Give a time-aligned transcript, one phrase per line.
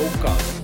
[0.00, 0.60] Floukast.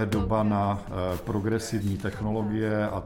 [0.00, 3.02] je doba na eh, progresivní technologie a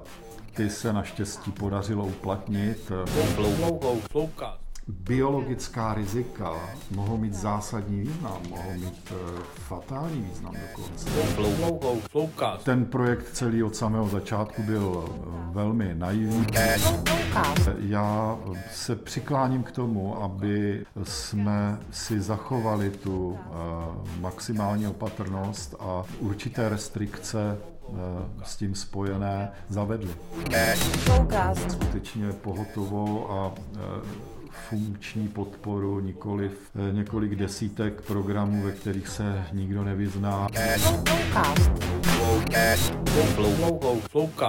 [0.54, 2.92] ty se naštěstí podařilo uplatnit.
[3.34, 4.63] Flou, floukast.
[4.88, 6.52] Biologická rizika
[6.90, 11.10] mohou mít zásadní význam, mohou mít eh, fatální význam dokonce.
[12.64, 15.20] Ten projekt celý od samého začátku byl eh,
[15.52, 16.46] velmi naivní.
[17.78, 18.38] Já
[18.70, 27.58] se přikláním k tomu, aby jsme si zachovali tu eh, maximální opatrnost a určité restrikce
[28.42, 30.14] s tím spojené zavedli.
[31.68, 33.52] Skutečně pohotovou a
[34.68, 40.48] funkční podporu, nikoliv eh, několik desítek programů, ve kterých se nikdo nevyzná.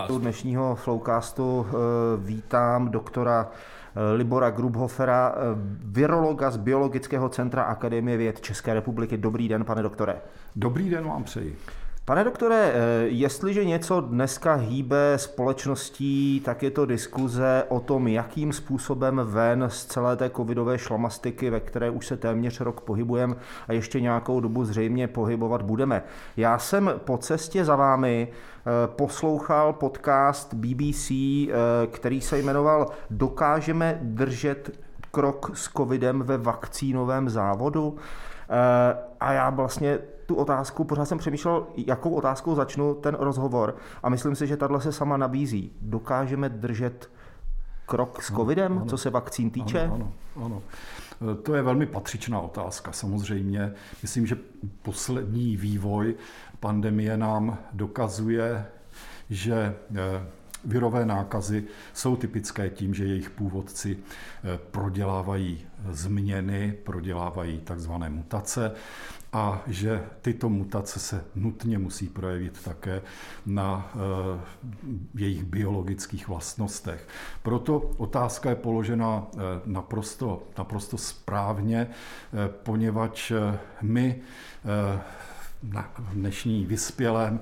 [0.09, 1.73] U dnešního Flowcastu eh,
[2.17, 5.35] vítám doktora eh, Libora Grubhofera,
[5.83, 9.17] virologa z Biologického centra Akademie věd České republiky.
[9.17, 10.15] Dobrý den, pane doktore.
[10.55, 11.57] Dobrý den vám přeji.
[12.07, 12.73] Pane doktore,
[13.05, 19.85] jestliže něco dneska hýbe společností, tak je to diskuze o tom, jakým způsobem ven z
[19.85, 23.35] celé té covidové šlamastiky, ve které už se téměř rok pohybujeme
[23.67, 26.03] a ještě nějakou dobu zřejmě pohybovat budeme.
[26.37, 28.27] Já jsem po cestě za vámi
[28.85, 31.11] poslouchal podcast BBC,
[31.91, 34.79] který se jmenoval Dokážeme držet
[35.11, 37.95] krok s covidem ve vakcínovém závodu?
[39.19, 44.35] A já vlastně tu otázku, pořád jsem přemýšlel, jakou otázkou začnu ten rozhovor a myslím
[44.35, 45.71] si, že tahle se sama nabízí.
[45.81, 47.09] Dokážeme držet
[47.85, 49.81] krok s covidem, ano, co se vakcín týče?
[49.81, 50.61] Ano, ano, ano.
[51.43, 52.91] To je velmi patřičná otázka.
[52.91, 54.37] Samozřejmě, myslím, že
[54.81, 56.15] poslední vývoj
[56.59, 58.65] pandemie nám dokazuje,
[59.29, 59.75] že
[60.65, 63.97] virové nákazy jsou typické tím, že jejich původci
[64.71, 68.71] prodělávají změny, prodělávají takzvané mutace
[69.35, 73.01] a že tyto mutace se nutně musí projevit také
[73.45, 73.93] na
[75.15, 77.07] jejich biologických vlastnostech.
[77.43, 79.27] Proto otázka je položena
[79.65, 81.87] naprosto, naprosto správně,
[82.47, 83.31] poněvadž
[83.81, 84.21] my
[85.63, 87.39] na dnešní vyspělém,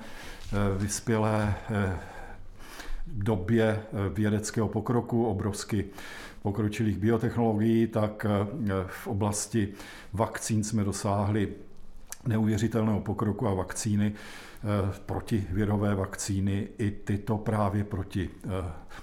[0.77, 1.53] vyspělé
[3.07, 3.83] době
[4.13, 5.85] vědeckého pokroku, obrovsky
[6.41, 8.25] pokročilých biotechnologií, tak
[8.87, 9.73] v oblasti
[10.13, 11.53] vakcín jsme dosáhli
[12.27, 14.13] neuvěřitelného pokroku a vakcíny,
[15.05, 18.29] protivirové vakcíny, i tyto právě proti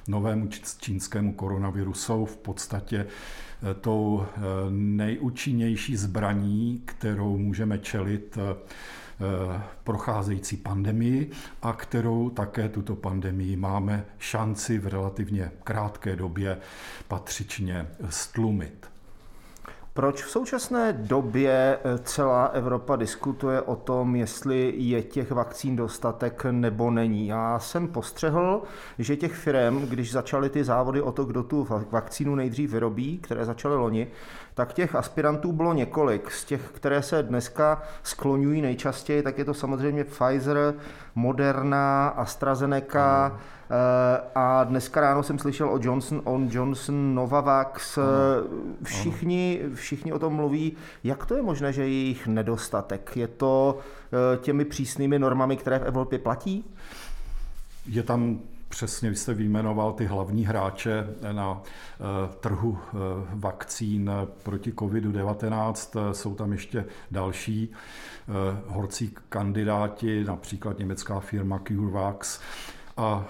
[0.08, 0.48] novému
[0.80, 3.06] čínskému koronaviru jsou v podstatě
[3.80, 4.26] tou
[4.70, 8.38] nejúčinnější zbraní, kterou můžeme čelit
[9.84, 11.30] procházející pandemii
[11.62, 16.58] a kterou také tuto pandemii máme šanci v relativně krátké době
[17.08, 18.86] patřičně stlumit.
[19.94, 26.90] Proč v současné době celá Evropa diskutuje o tom, jestli je těch vakcín dostatek nebo
[26.90, 27.26] není?
[27.26, 28.62] Já jsem postřehl,
[28.98, 33.44] že těch firm, když začaly ty závody o to, kdo tu vakcínu nejdřív vyrobí, které
[33.44, 34.06] začaly loni,
[34.54, 36.30] tak těch aspirantů bylo několik.
[36.30, 40.74] Z těch, které se dneska skloňují nejčastěji, tak je to samozřejmě Pfizer,
[41.14, 43.38] Moderna, AstraZeneca, ano.
[44.34, 47.98] A dneska ráno jsem slyšel o Johnson on Johnson, Novavax.
[48.82, 50.76] Všichni, všichni o tom mluví.
[51.04, 53.16] Jak to je možné, že je jich nedostatek?
[53.16, 53.78] Je to
[54.40, 56.64] těmi přísnými normami, které v Evropě platí?
[57.86, 58.38] Je tam
[58.68, 61.62] přesně, vy jste vyjmenoval ty hlavní hráče na
[62.40, 62.78] trhu
[63.34, 64.10] vakcín
[64.42, 66.12] proti COVID-19.
[66.12, 67.72] Jsou tam ještě další
[68.66, 72.40] horcí kandidáti, například německá firma CureVax
[73.00, 73.26] a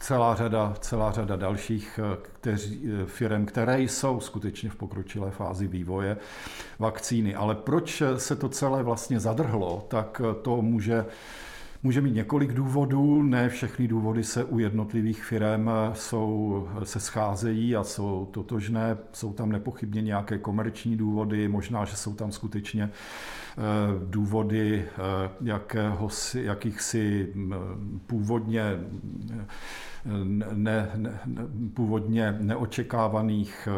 [0.00, 6.16] celá řada, celá řada dalších kteří, firm, které jsou skutečně v pokročilé fázi vývoje
[6.78, 7.34] vakcíny.
[7.34, 11.04] Ale proč se to celé vlastně zadrhlo, tak to může
[11.84, 17.84] Může mít několik důvodů, ne všechny důvody se u jednotlivých firm jsou, se scházejí a
[17.84, 18.96] jsou totožné.
[19.12, 22.90] Jsou tam nepochybně nějaké komerční důvody, možná, že jsou tam skutečně
[24.06, 24.84] důvody
[25.40, 27.34] jakéhosi, jakýchsi
[28.06, 28.62] původně
[30.04, 31.18] ne, ne,
[31.74, 33.68] původně neočekávaných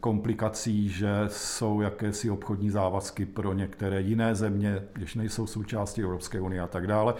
[0.00, 6.60] komplikací, že jsou jakési obchodní závazky pro některé jiné země, když nejsou součástí Evropské unie
[6.60, 7.14] a tak dále.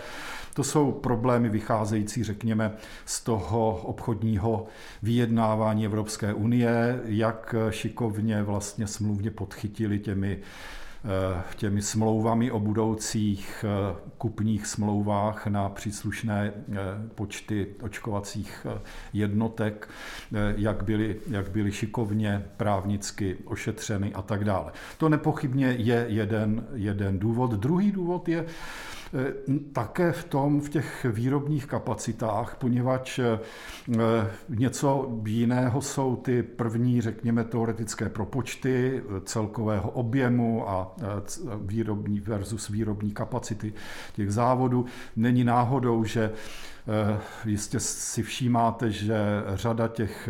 [0.55, 2.73] To jsou problémy vycházející, řekněme,
[3.05, 4.67] z toho obchodního
[5.03, 10.39] vyjednávání Evropské unie, jak šikovně vlastně smluvně podchytili těmi
[11.57, 13.65] těmi smlouvami o budoucích
[14.19, 16.53] kupních smlouvách na příslušné
[17.15, 18.67] počty očkovacích
[19.13, 19.89] jednotek,
[20.57, 24.73] jak byly, jak byly šikovně právnicky ošetřeny a tak dále.
[24.99, 27.51] To nepochybně je jeden, jeden důvod.
[27.51, 28.98] Druhý důvod je, Eh,
[29.73, 33.39] také v tom, v těch výrobních kapacitách, poněvadž eh,
[34.49, 40.97] něco jiného jsou ty první, řekněme, teoretické propočty eh, celkového objemu a
[41.61, 43.73] výrobní versus výrobní kapacity
[44.13, 44.87] těch závodů.
[45.17, 46.33] Není náhodou, že
[47.45, 49.17] jistě si všímáte, že
[49.55, 50.29] řada těch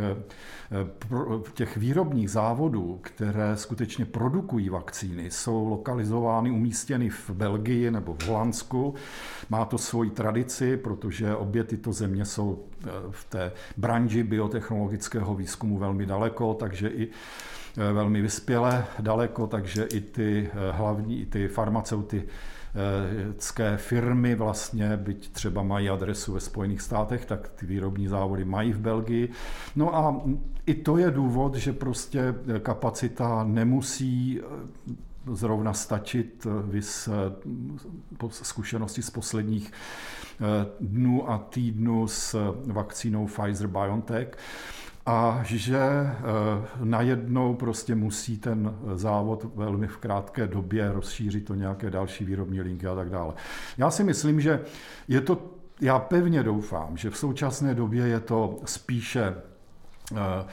[1.54, 8.94] těch výrobních závodů, které skutečně produkují vakcíny, jsou lokalizovány, umístěny v Belgii nebo v Holandsku.
[9.50, 15.78] Má to svoji tradici, protože obě tyto země jsou eh, v té branži biotechnologické výzkumu
[15.78, 21.48] velmi daleko, takže i eh, velmi vyspělé daleko, takže i ty eh, hlavní, i ty
[21.48, 22.24] farmaceuty
[23.76, 28.80] firmy vlastně, byť třeba mají adresu ve Spojených státech, tak ty výrobní závody mají v
[28.80, 29.28] Belgii.
[29.76, 30.20] No a
[30.66, 34.94] i to je důvod, že prostě kapacita nemusí eh,
[35.34, 37.12] zrovna stačit eh, vys eh,
[38.28, 39.72] zkušenosti z posledních
[40.80, 44.28] dnů a týdnů s vakcínou Pfizer-BioNTech
[45.08, 45.80] a že
[46.80, 52.86] najednou prostě musí ten závod velmi v krátké době rozšířit to nějaké další výrobní linky
[52.86, 53.34] a tak dále.
[53.78, 54.60] Já si myslím, že
[55.08, 55.50] je to,
[55.80, 59.34] já pevně doufám, že v současné době je to spíše
[60.16, 60.46] Eh,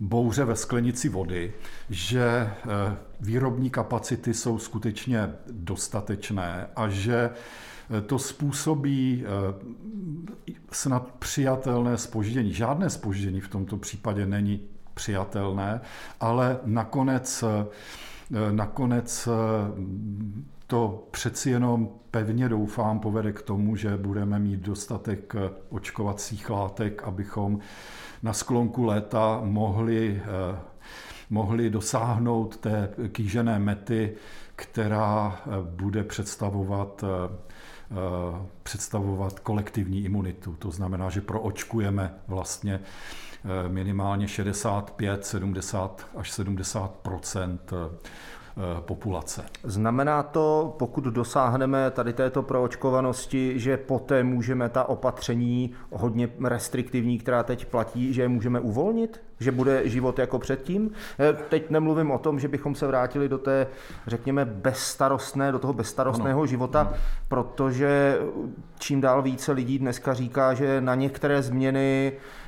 [0.00, 1.52] bouře ve sklenici vody,
[1.90, 7.34] že eh, výrobní kapacity jsou skutečně dostatečné a že eh,
[8.06, 9.24] to způsobí
[10.72, 12.52] snad přijatelné spoždění.
[12.52, 14.60] Žádné spoždění v tomto případě není
[14.94, 15.80] přijatelné,
[16.20, 17.44] ale nakonec,
[18.50, 19.28] nakonec
[20.66, 25.34] to přeci jenom pevně doufám povede k tomu, že budeme mít dostatek
[25.68, 27.58] očkovacích látek, abychom
[28.22, 30.58] na sklonku léta mohli, eh,
[31.30, 34.12] mohli dosáhnout té kýžené mety,
[34.56, 37.36] která eh, bude představovat eh,
[38.62, 40.56] představovat kolektivní imunitu.
[40.58, 42.80] To znamená, že proočkujeme vlastně
[43.68, 47.08] minimálně 65, 70 až 70
[47.72, 47.76] Eh,
[48.80, 49.44] populace.
[49.64, 57.42] Znamená to, pokud dosáhneme tady této proočkovanosti, že poté můžeme ta opatření hodně restriktivní, která
[57.42, 59.20] teď platí, že je můžeme uvolnit?
[59.40, 60.90] Že bude život jako předtím?
[61.18, 63.66] Eh, teď nemluvím o tom, že bychom se vrátili do té,
[64.06, 66.46] řekněme, bezstarostné, do toho bezstarostného ano.
[66.46, 66.92] života, ano.
[67.28, 68.18] protože
[68.78, 72.39] čím dál více lidí dneska říká, že na některé změny Eh,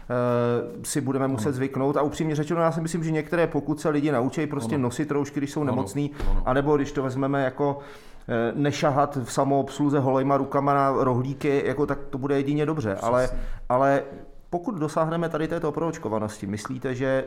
[0.82, 1.56] si budeme muset ano.
[1.56, 1.96] zvyknout.
[1.96, 4.82] A upřímně řečeno, já si myslím, že některé, pokud se lidi naučí prostě ano.
[4.82, 5.70] nosit roušky, když jsou ano.
[5.72, 6.42] nemocní, ano.
[6.46, 7.78] anebo když to vezmeme jako
[8.28, 12.94] eh, nešahat v samoobsluze holejma rukama na rohlíky, jako tak to bude jedině dobře.
[12.94, 13.28] Ale,
[13.68, 14.02] ale
[14.50, 17.24] pokud dosáhneme tady této proočkovanosti, myslíte, že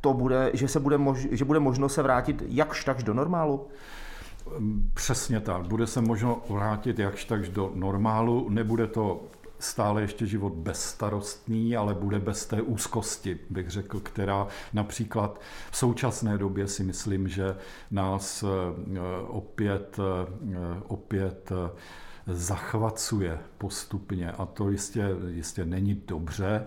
[0.00, 3.66] to bude, že, se bude, mož, že bude možno se vrátit jakž takž do normálu?
[4.94, 5.66] Přesně tak.
[5.66, 8.46] Bude se možno vrátit jakž takž do normálu.
[8.48, 9.20] Nebude to
[9.58, 16.38] stále ještě život bezstarostný, ale bude bez té úzkosti, bych řekl, která například v současné
[16.38, 17.56] době si myslím, že
[17.90, 18.46] nás eh,
[19.28, 21.70] opět, eh, opět eh,
[22.26, 26.66] zachvacuje postupně a to jistě, jistě není dobře.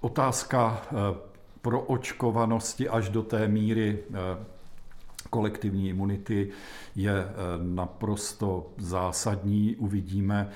[0.00, 0.82] Otázka
[1.62, 3.98] pro očkovanosti až do té míry
[5.30, 6.48] kolektivní imunity
[6.96, 9.76] je eh, naprosto zásadní.
[9.76, 10.50] Uvidíme,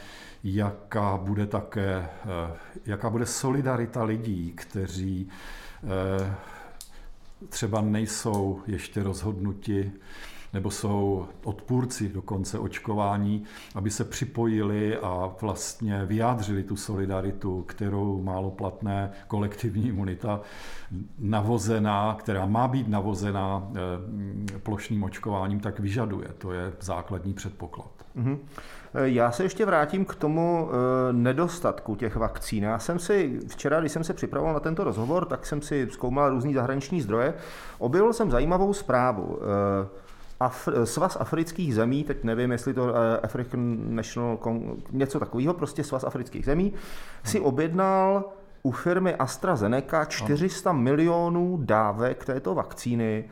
[0.45, 5.29] jaká bude také, eh, jaká bude solidarita lidí, kteří
[5.85, 6.35] eh,
[7.49, 9.93] třeba nejsou ještě rozhodnuti
[10.53, 13.45] nebo jsou odpůrci dokonce očkování,
[13.75, 20.41] aby se připojili a vlastně vyjádřili tu solidaritu, kterou málo platné kolektivní imunita
[21.19, 26.29] navozená, která má být navozená eh, plošným očkováním, tak vyžaduje.
[26.39, 27.91] To je základní předpoklad.
[28.17, 28.39] Mm-hmm.
[28.95, 32.65] Já se ještě vrátím k tomu eh, nedostatku těch vakcín.
[32.65, 36.31] Já jsem si včera, když jsem se připravoval na tento rozhovor, tak jsem si zkoumal
[36.31, 37.35] různý zahraniční zdroje.
[37.79, 39.39] Objevil jsem zajímavou zprávu.
[40.43, 45.85] Af- svaz afrických zemí, teď nevím, jestli to eh, African National, Con- něco takového, prostě
[45.85, 46.73] svaz afrických zemí,
[47.25, 48.25] si objednal
[48.63, 53.25] u firmy AstraZeneca 400 milionů dávek této vakcíny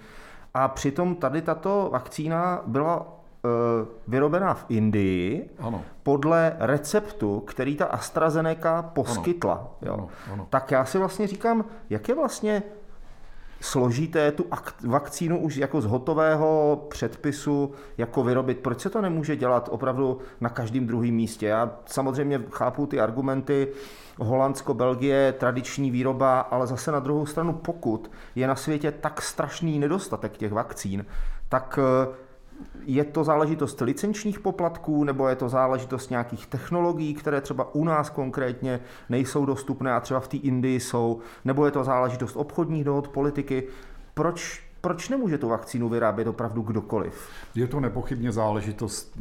[0.54, 3.06] a přitom tady tato vakcína byla
[3.44, 3.48] eh,
[4.08, 5.82] vyrobená v Indii ano.
[6.02, 9.54] podle receptu, který ta AstraZeneca poskytla.
[9.54, 9.70] Ano.
[9.82, 9.92] Jo.
[9.94, 10.08] Ano.
[10.32, 10.46] Ano.
[10.50, 12.62] Tak já si vlastně říkám, jak je vlastně
[13.60, 14.46] složité tu
[14.86, 18.58] vakcínu už jako z hotového předpisu jako vyrobit.
[18.58, 21.46] Proč se to nemůže dělat opravdu na každém druhém místě?
[21.46, 23.68] Já samozřejmě chápu ty argumenty,
[24.18, 29.78] Holandsko, Belgie, tradiční výroba, ale zase na druhou stranu, pokud je na světě tak strašný
[29.78, 31.06] nedostatek těch vakcín,
[31.48, 32.14] tak eh,
[32.84, 38.10] je to záležitost licenčních poplatků nebo je to záležitost nějakých technologií, které třeba u nás
[38.10, 43.08] konkrétně nejsou dostupné a třeba v té Indii jsou, nebo je to záležitost obchodních dohod,
[43.08, 43.68] politiky.
[44.14, 47.28] Proč, proč nemůže tu vakcínu vyrábět opravdu kdokoliv?
[47.54, 49.18] Je to nepochybně záležitost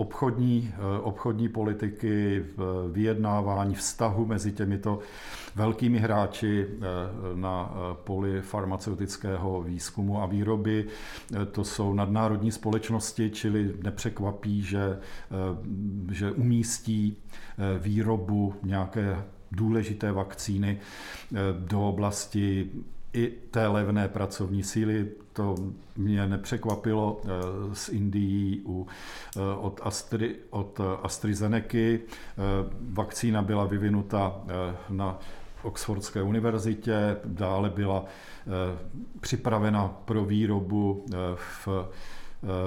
[0.00, 2.44] obchodní, eh, obchodní politiky,
[2.92, 4.98] vyjednávání vztahu mezi těmito
[5.54, 6.78] velkými hráči eh,
[7.34, 10.86] na eh, poli farmaceutického výzkumu a výroby.
[11.52, 14.98] To jsou nadnárodní společnosti, čili nepřekvapí, že,
[16.10, 17.16] že umístí
[17.78, 20.78] výrobu nějaké důležité vakcíny
[21.66, 22.70] do oblasti
[23.12, 25.08] i té levné pracovní síly.
[25.32, 25.54] To
[25.96, 27.20] mě nepřekvapilo
[27.72, 28.86] z eh, Indií u,
[29.36, 31.76] eh, od, Astry, od AstraZeneca.
[31.78, 32.00] Eh,
[32.80, 34.42] vakcína byla vyvinuta
[34.88, 35.18] na
[35.62, 38.04] Oxfordské univerzitě, dále byla
[39.20, 41.68] připravena pro výrobu v,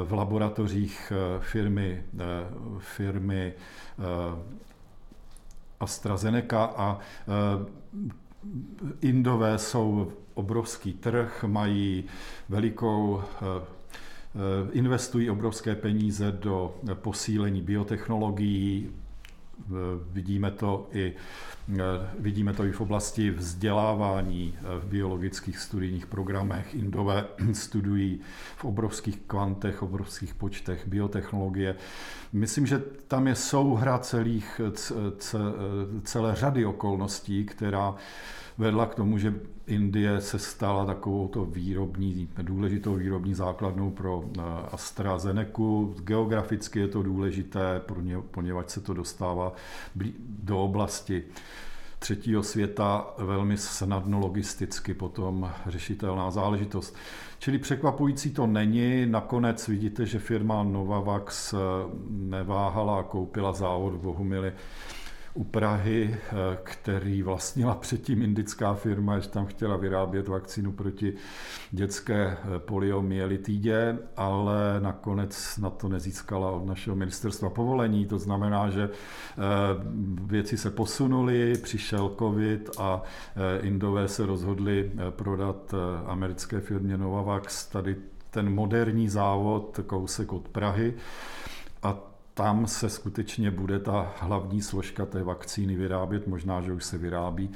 [0.04, 2.04] v laboratořích firmy,
[2.80, 3.54] firmy
[5.80, 7.00] AstraZeneca a
[9.02, 12.04] Indové jsou obrovský trh, mají
[12.50, 19.72] velikou eh, eh, investují obrovské peníze do posílení biotechnologií, eh,
[20.12, 21.14] vidíme to i
[22.20, 26.76] Vidíme to i v oblasti vzdělávání v biologických studijních programech.
[26.76, 28.20] Indové studují
[28.58, 31.76] v obrovských kvantech, obrovských počtech biotechnologie.
[32.34, 34.62] Myslím, že tam je souhra celých,
[36.04, 37.96] celé řady okolností, která
[38.58, 39.34] vedla k tomu, že
[39.68, 44.42] Indie se stala takovou to výrobní, důležitou výrobní základnou pro eh,
[44.72, 45.62] AstraZeneca.
[46.04, 47.82] Geograficky je to důležité,
[48.32, 49.54] poněvadž se to dostává
[50.44, 51.24] do oblasti
[52.00, 56.96] třetího světa velmi snadno logisticky potom řešitelná záležitost.
[57.40, 59.06] Čili překvapující to není.
[59.06, 61.58] Nakonec vidíte, že firma Novavax eh,
[62.10, 64.54] neváhala a koupila závod v Bohumili
[65.34, 71.14] u Prahy, eh, který vlastnila předtím indická firma, že tam chtěla vyrábět vakcínu proti
[71.72, 78.06] dětské eh, poliomyelitidě, ale nakonec na to nezískala od našeho ministerstva povolení.
[78.06, 79.38] To znamená, že eh,
[80.22, 83.02] věci se posunuly, přišel covid a
[83.62, 85.74] Indové se rozhodli prodat
[86.06, 87.96] americké firmě Novavax tady
[88.32, 90.94] ten moderní závod kousek od Prahy.
[92.34, 97.50] Tam se skutečně bude ta hlavní složka té vakcíny vyrábět, možná, že už se vyrábí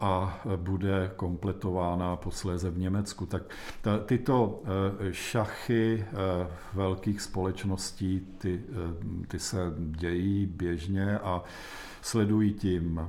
[0.00, 3.26] a bude kompletována posléze v Německu.
[3.26, 3.42] Tak
[3.82, 11.42] ta, tyto eh, šachy eh, velkých společností, ty, eh, ty se dějí běžně a
[12.02, 13.00] sledují tím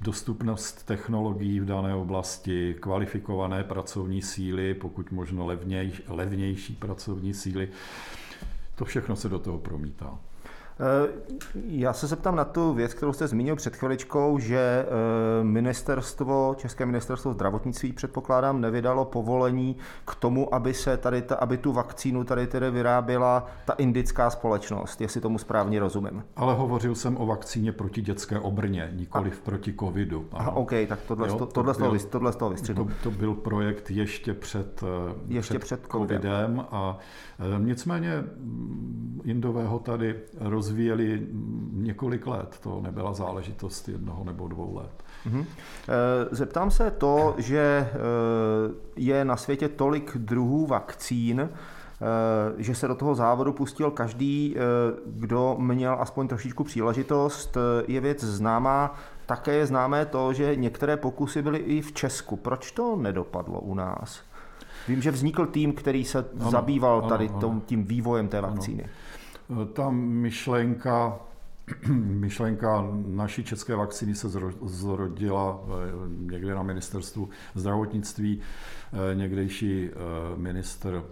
[0.00, 7.68] dostupnost technologií v dané oblasti, kvalifikované pracovní síly, pokud možno levnější, levnější pracovní síly
[8.74, 10.18] to všechno se do toho promítá.
[10.80, 11.08] Eh,
[11.66, 16.86] já se zeptám na tu věc, kterou jste zmínil před chviličkou, že eh, ministerstvo, České
[16.86, 19.76] ministerstvo zdravotnictví, předpokládám, nevydalo povolení
[20.06, 25.00] k tomu, aby se tady ta, aby tu vakcínu tady tedy vyráběla ta indická společnost,
[25.00, 26.24] jestli tomu správně rozumím.
[26.36, 30.28] Ale hovořil jsem o vakcíně proti dětské obrně, nikoli v proti covidu.
[30.32, 33.34] Aha, OK, tak tohle, jo, to, tohle, byl, toho, tohle z toho To, to byl
[33.34, 36.98] projekt ještě před, eh, ještě před, před covidem a
[37.58, 41.26] nicméně mm, Indové ho tady roz rozvíjeli
[41.72, 42.56] několik let.
[42.62, 45.04] To nebyla záležitost jednoho nebo dvou let.
[45.26, 45.44] Mhm.
[45.44, 47.94] Eh, zeptám se to, že eh,
[48.96, 51.48] je na světě tolik druhů vakcín, eh,
[52.58, 54.56] že se do toho závodu pustil každý,
[55.06, 57.56] kdo měl aspoň trošičku příležitost.
[57.88, 58.94] Je věc známá,
[59.26, 62.36] také je známé to, že některé pokusy byly i v Česku.
[62.36, 64.22] Proč to nedopadlo u nás?
[64.88, 67.62] Vím, že vznikl tým, který se ano, zabýval tady ano, ano.
[67.66, 68.82] tím vývojem té vakcíny.
[68.82, 68.92] Ano.
[69.72, 71.20] Ta myšlenka
[71.96, 74.28] myšlenka naší české vakcíny se
[74.62, 75.72] zrodila eh,
[76.08, 78.40] někde na ministerstvu zdravotnictví.
[78.40, 79.96] Eh, někdejší eh,
[80.36, 81.02] minister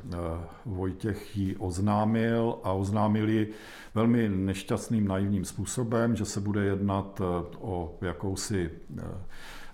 [0.67, 3.53] Vojtěch ji oznámil a oznámil ji
[3.95, 7.21] velmi nešťastným naivním způsobem, že se bude jednat
[7.61, 8.71] o jakousi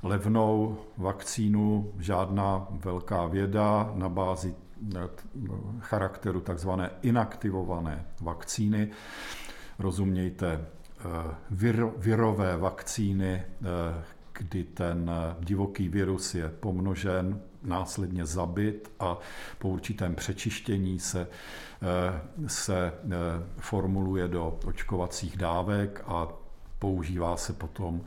[0.02, 4.54] levnou vakcínu, žádná velká věda na bázi
[5.80, 8.90] charakteru takzvané inaktivované vakcíny.
[9.78, 11.02] Rozumějte eh,
[11.50, 19.18] vir, virové vakcíny, eh, kdy ten divoký virus je pomnožen, následně zabit a
[19.58, 21.28] po určitém přečištění se,
[22.47, 22.92] se
[23.58, 26.28] formuluje do očkovacích dávek a
[26.78, 28.00] používá se potom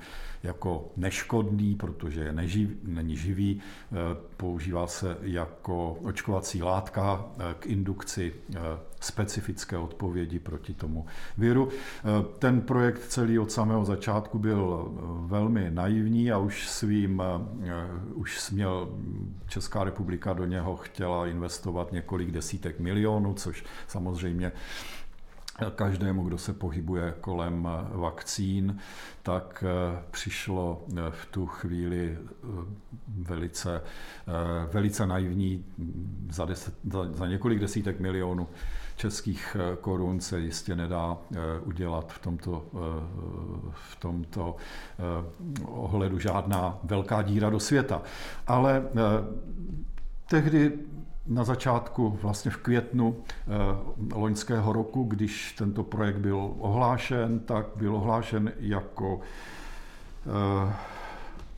[0.44, 3.96] jako neškodný, protože je neživ, není živý, eh,
[4.38, 8.60] používá se jako očkovací látka eh, k indukci eh,
[9.00, 11.06] specifické odpovědi proti tomu
[11.38, 11.70] viru.
[12.40, 14.92] Ten projekt celý od samého začátku byl
[15.26, 17.24] velmi naivní a už svým,
[18.14, 18.90] už měl
[19.48, 24.52] Česká republika do něho chtěla investovat několik desítek milionů, což samozřejmě
[25.70, 28.78] každému, kdo se pohybuje kolem vakcín,
[29.24, 32.48] tak eh, přišlo eh, v tu chvíli eh,
[33.08, 33.82] velice,
[34.74, 35.66] velice naivní
[36.30, 38.48] za, deset, za, za několik desítek milionů
[38.96, 41.18] českých korun se jistě nedá
[41.64, 42.66] udělat v tomto,
[43.72, 44.56] v tomto
[45.66, 48.02] ohledu žádná velká díra do světa.
[48.48, 48.84] Ale
[50.28, 50.72] tehdy
[51.34, 57.96] na začátku, vlastně v květnu eh, loňského roku, když tento projekt byl ohlášen, tak byl
[57.96, 59.20] ohlášen jako
[60.26, 60.74] eh,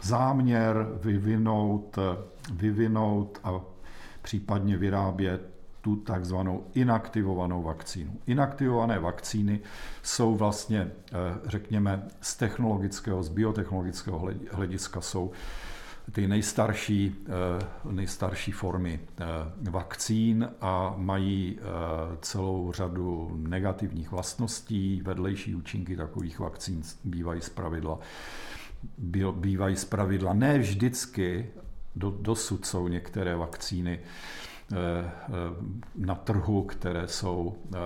[0.01, 2.17] záměr vyvinout, eh,
[2.53, 3.61] vyvinout a
[4.21, 8.11] případně vyrábět tu takzvanou inaktivovanou vakcínu.
[8.27, 9.59] Inaktivované vakcíny
[10.03, 10.91] jsou vlastně,
[11.45, 15.31] řekněme, z technologického, z biotechnologického hlediska jsou
[16.11, 19.25] ty nejstarší, eh, nejstarší formy eh,
[19.69, 21.63] vakcín a mají eh,
[22.21, 25.01] celou řadu negativních vlastností.
[25.01, 27.99] Vedlejší účinky takových vakcín bývají zpravidla,
[29.31, 31.49] bývají zpravidla ne vždycky,
[31.95, 33.99] do, dosud jsou některé vakcíny
[35.95, 37.77] na trhu, které jsou eh,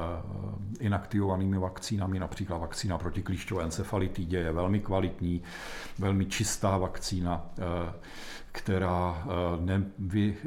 [0.79, 5.41] inaktivovanými vakcínami, například vakcína proti klíšťové encefalitidě je velmi kvalitní,
[5.99, 7.93] velmi čistá vakcína, eh,
[8.51, 9.27] která,
[9.59, 10.37] nevy,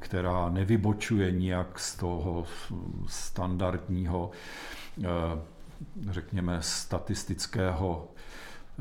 [0.00, 2.44] která nevybočuje nijak z toho
[3.06, 4.30] standardního,
[6.10, 8.08] řekněme, statistického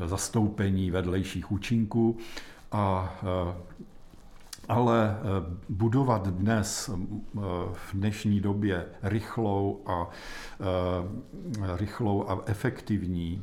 [0.05, 2.17] zastoupení vedlejších účinků
[2.71, 3.15] a
[4.71, 6.97] ale eh, budovat dnes eh,
[7.73, 10.10] v dnešní době rychlou a,
[10.60, 13.41] eh, rychlou a efektivní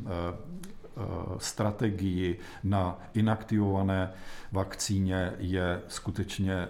[1.39, 4.13] strategii na inaktivované
[4.53, 6.69] vakcíně je skutečně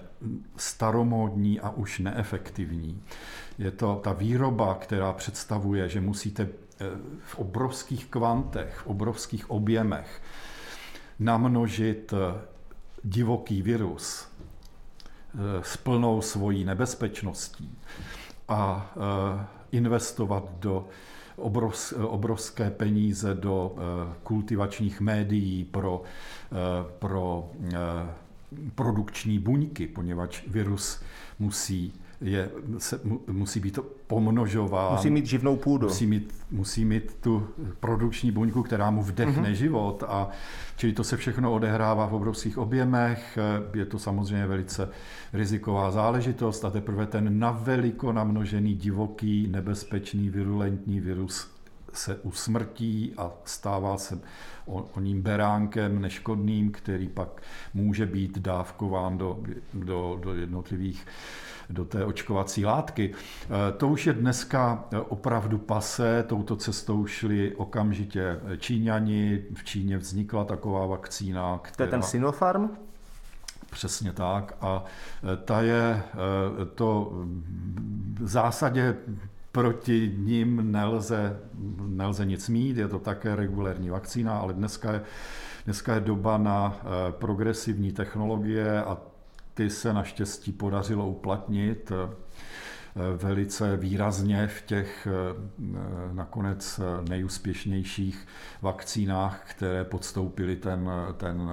[0.57, 3.03] staromódní a už neefektivní.
[3.59, 6.49] Je to ta výroba, která představuje, že musíte
[7.25, 10.23] v obrovských kvantech, v obrovských objemech
[11.18, 12.14] namnožit
[13.05, 14.28] divoký virus,
[15.62, 17.79] s plnou svojí nebezpečností
[18.49, 20.88] a eh, investovat do
[21.97, 26.03] obrovské peníze do eh, kultivačních médií pro,
[26.99, 27.51] pro
[28.75, 31.03] produkční buňky, poněvadž virus
[31.38, 34.93] musí je, se, musí být pomnožován.
[34.93, 35.87] Musí mít živnou půdu.
[35.87, 37.49] Musí mít, musí mít tu
[37.81, 39.55] produkční buňku, která mu vdechne mm-hmm.
[39.55, 40.05] život.
[40.09, 40.29] A
[40.77, 43.39] čili to se všechno odehrává v obrovských objemech.
[43.75, 44.89] Je to samozřejmě velice
[45.33, 51.58] riziková záležitost a teprve ten naveliko namnožený divoký, nebezpečný, virulentní virus
[51.99, 54.19] se usmrtí a stává se
[54.67, 57.43] o, ním beránkem neškodným, který pak
[57.75, 59.39] může být dávkován do,
[59.75, 61.07] do, do jednotlivých
[61.71, 63.15] do té očkovací látky.
[63.15, 70.45] E, to už je dneska opravdu pase, touto cestou šli okamžitě Číňani, v Číně vznikla
[70.45, 71.59] taková vakcína.
[71.63, 71.77] Která...
[71.77, 72.71] To je ten Sinopharm?
[73.71, 74.57] Přesně tak.
[74.61, 74.85] A
[75.33, 76.03] e, ta je e,
[76.75, 77.13] to
[78.21, 78.97] v zásadě
[79.53, 81.41] proti ním nelze,
[81.87, 85.03] nelze nic mít, je to také regulérní vakcína, ale dneska je,
[85.65, 86.81] dneska je doba na
[87.11, 88.99] progresivní technologie a
[89.59, 92.17] ty se naštěstí podařilo uplatnit eh,
[93.17, 98.27] velice výrazně v těch eh, nakonec nejúspěšnějších
[98.63, 101.51] vakcínách, které podstoupily ten, ten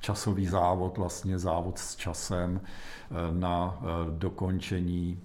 [0.00, 3.78] časový závod, vlastně závod s časem eh, na
[4.10, 5.20] dokončení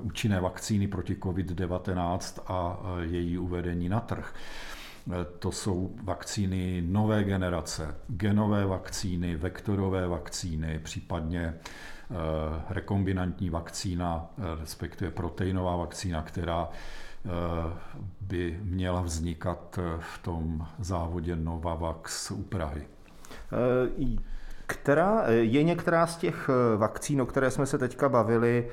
[0.00, 4.34] účinné vakcíny proti COVID-19 a její uvedení na trh.
[5.38, 11.54] To jsou vakcíny nové generace, genové vakcíny, vektorové vakcíny, případně eh,
[12.70, 17.28] rekombinantní vakcína, eh, respektive proteinová vakcína, která eh,
[18.20, 22.86] by měla vznikat v tom závodě Novavax u Prahy.
[24.70, 28.68] Která, je některá z těch vakcín, o které jsme se teďka bavili,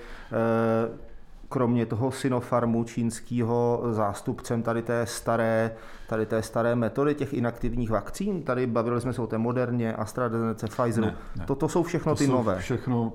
[1.50, 5.72] kromě toho Sinopharmu čínského zástupcem tady té staré,
[6.08, 8.44] tady té staré metody těch inaktivních vakcín?
[8.44, 11.08] Tady bavili jsme se o té moderně, AstraZeneca, Pfizeru.
[11.08, 11.46] Ne, ne.
[11.46, 12.60] Toto jsou všechno to ty jsou nové.
[12.60, 13.14] všechno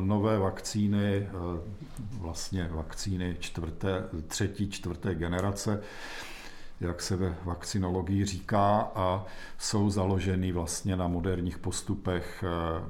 [0.00, 1.60] nové vakcíny, eh,
[2.20, 5.80] vlastně vakcíny čtvrté, třetí, čtvrté generace,
[6.80, 9.24] jak se ve vakcinologii říká, a
[9.58, 12.82] jsou založeny vlastně na moderních postupech eh,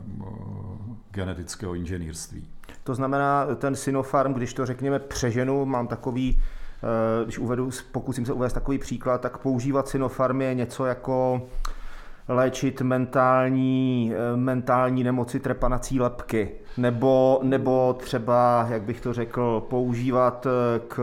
[1.10, 2.48] genetického inženýrství.
[2.84, 8.32] To znamená, ten Sinopharm, když to řekněme přeženu, mám takový, eh, když uvedu, pokusím se
[8.32, 11.42] uvést takový příklad, tak používat Sinopharm je něco jako
[12.28, 16.50] léčit mentální, eh, mentální nemoci trepanací lepky.
[16.76, 20.46] Nebo, nebo třeba, jak bych to řekl, používat
[20.88, 20.98] k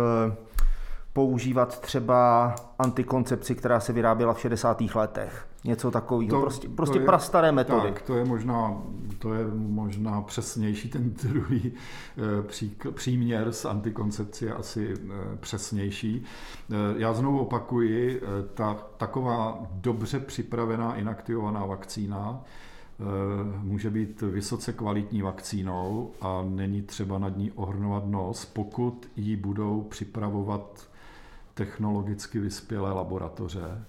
[1.14, 4.82] používat třeba antikoncepci, která se vyráběla v 60.
[4.96, 5.48] letech.
[5.64, 6.30] Něco takového.
[6.30, 7.92] To, prostě prostě to je, prastaré metody.
[7.92, 8.82] Tak, to je možná,
[9.20, 10.90] to je možná přesnější.
[10.90, 11.72] Ten druhý
[12.18, 16.24] eh, pří, příměr s antikoncepcí je asi eh, přesnější.
[16.72, 18.22] Eh, já znovu opakuji,
[18.54, 22.44] ta taková dobře připravená inaktivovaná vakcína
[23.62, 29.82] může být vysoce kvalitní vakcínou a není třeba nad ní ohrnovat nos, pokud ji budou
[29.82, 30.91] připravovat
[31.54, 33.86] technologicky vyspělé laboratoře.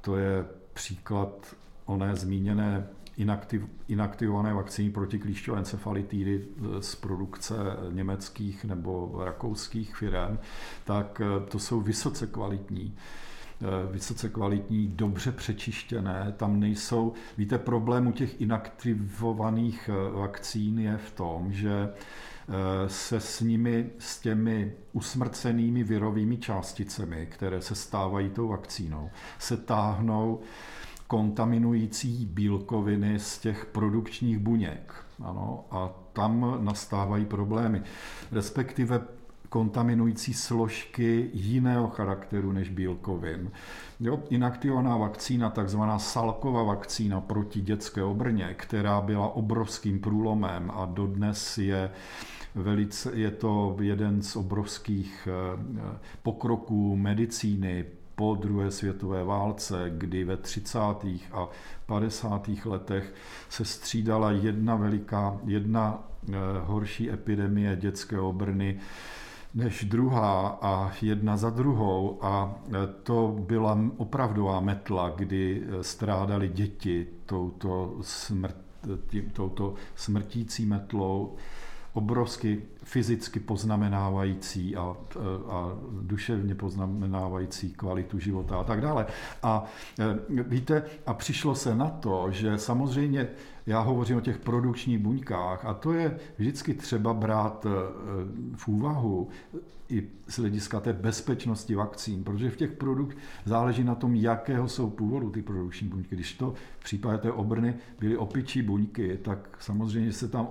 [0.00, 0.44] To je
[0.74, 6.44] příklad oné zmíněné inaktiv, inaktivované vakcíny proti klíšťové encefalitidy
[6.80, 7.54] z produkce
[7.90, 10.38] německých nebo rakouských firm,
[10.84, 12.94] tak eh, to jsou vysoce kvalitní
[13.62, 16.34] eh, vysoce kvalitní, dobře přečištěné.
[16.36, 21.88] Tam nejsou, víte, problém u těch inaktivovaných eh, vakcín je v tom, že
[22.86, 30.40] se s nimi, s těmi usmrcenými virovými částicemi, které se stávají tou vakcínou, se táhnou
[31.06, 34.94] kontaminující bílkoviny z těch produkčních buněk.
[35.22, 37.82] Ano, a tam nastávají problémy.
[38.32, 39.00] Respektive
[39.54, 43.50] kontaminující složky jiného charakteru než bílkovin.
[44.00, 51.58] Jo, inaktivovaná vakcína, takzvaná Salkova vakcína proti dětské obrně, která byla obrovským průlomem a dodnes
[51.58, 51.90] je
[52.54, 60.36] velice, je to jeden z obrovských eh, pokroků medicíny po druhé světové válce, kdy ve
[60.36, 60.78] 30.
[61.32, 61.48] a
[61.86, 62.50] 50.
[62.64, 63.14] letech
[63.48, 66.32] se střídala jedna veliká, jedna eh,
[66.64, 68.80] horší epidemie dětské obrny
[69.54, 77.06] než druhá a jedna za druhou a eh, to byla opravdová metla, kdy strádali děti
[77.26, 78.56] touto, smrt,
[79.32, 81.36] touto smrtící metlou
[81.94, 84.96] obrovsky fyzicky poznamenávající a,
[85.48, 89.06] a duševně poznamenávající kvalitu života a tak dále.
[89.42, 89.64] A
[89.98, 93.28] e, víte, a přišlo se na to, že samozřejmě
[93.66, 97.68] já hovořím o těch produkčních buňkách a to je vždycky třeba brát e,
[98.56, 99.28] v úvahu
[99.88, 104.90] i z hlediska té bezpečnosti vakcín, protože v těch produkt záleží na tom, jakého jsou
[104.90, 106.14] původu ty produkční buňky.
[106.16, 110.48] Když to v případě té obrny byly opičí buňky, tak samozřejmě se tam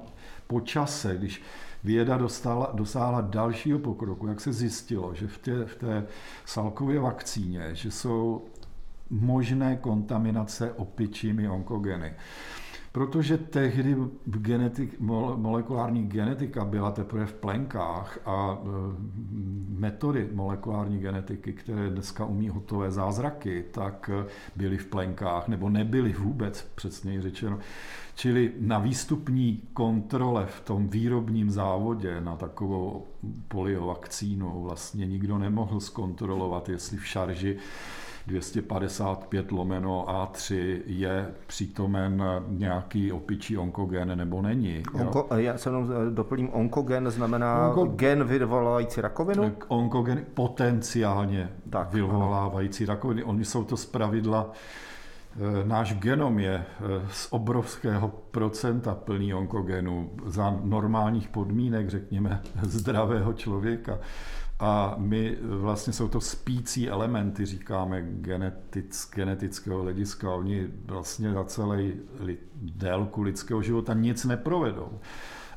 [0.47, 1.41] po čase, když
[1.83, 6.07] věda dostala, dosáhla dalšího pokroku, jak se zjistilo, že v té, v té
[6.45, 8.45] salkově vakcíně, že jsou
[9.09, 12.13] možné kontaminace opičími onkogeny.
[12.93, 14.99] Protože tehdy genetik,
[15.35, 18.67] molekulární genetika byla teprve v plenkách a e,
[19.79, 24.25] metody molekulární genetiky, které dneska umí hotové zázraky, tak e,
[24.55, 27.59] byly v plenkách, nebo nebyly vůbec, přesněji řečeno.
[28.15, 33.07] Čili na výstupní kontrole v tom výrobním závodě na takovou
[33.47, 37.57] poliovakcínu vlastně nikdo nemohl zkontrolovat, jestli v šarži
[38.27, 44.83] 255 lomeno A3 je přítomen nějaký opičí onkogen nebo není.
[44.93, 49.51] Onko, já se jenom doplním, onkogen znamená Onko, gen vyvolávající rakovinu?
[49.67, 53.23] Onkogen potenciálně tak, vyvolávající rakoviny.
[53.23, 54.51] Oni jsou to zpravidla
[55.33, 56.65] Eh, náš genom je eh,
[57.11, 63.99] z obrovského procenta plný onkogenu za normálních podmínek, řekněme, zdravého člověka.
[64.63, 70.35] A my vlastně jsou to spící elementy, říkáme, genetic, genetického hlediska.
[70.35, 71.93] Oni vlastně za celý
[72.61, 74.99] délku lidského života nic neprovedou.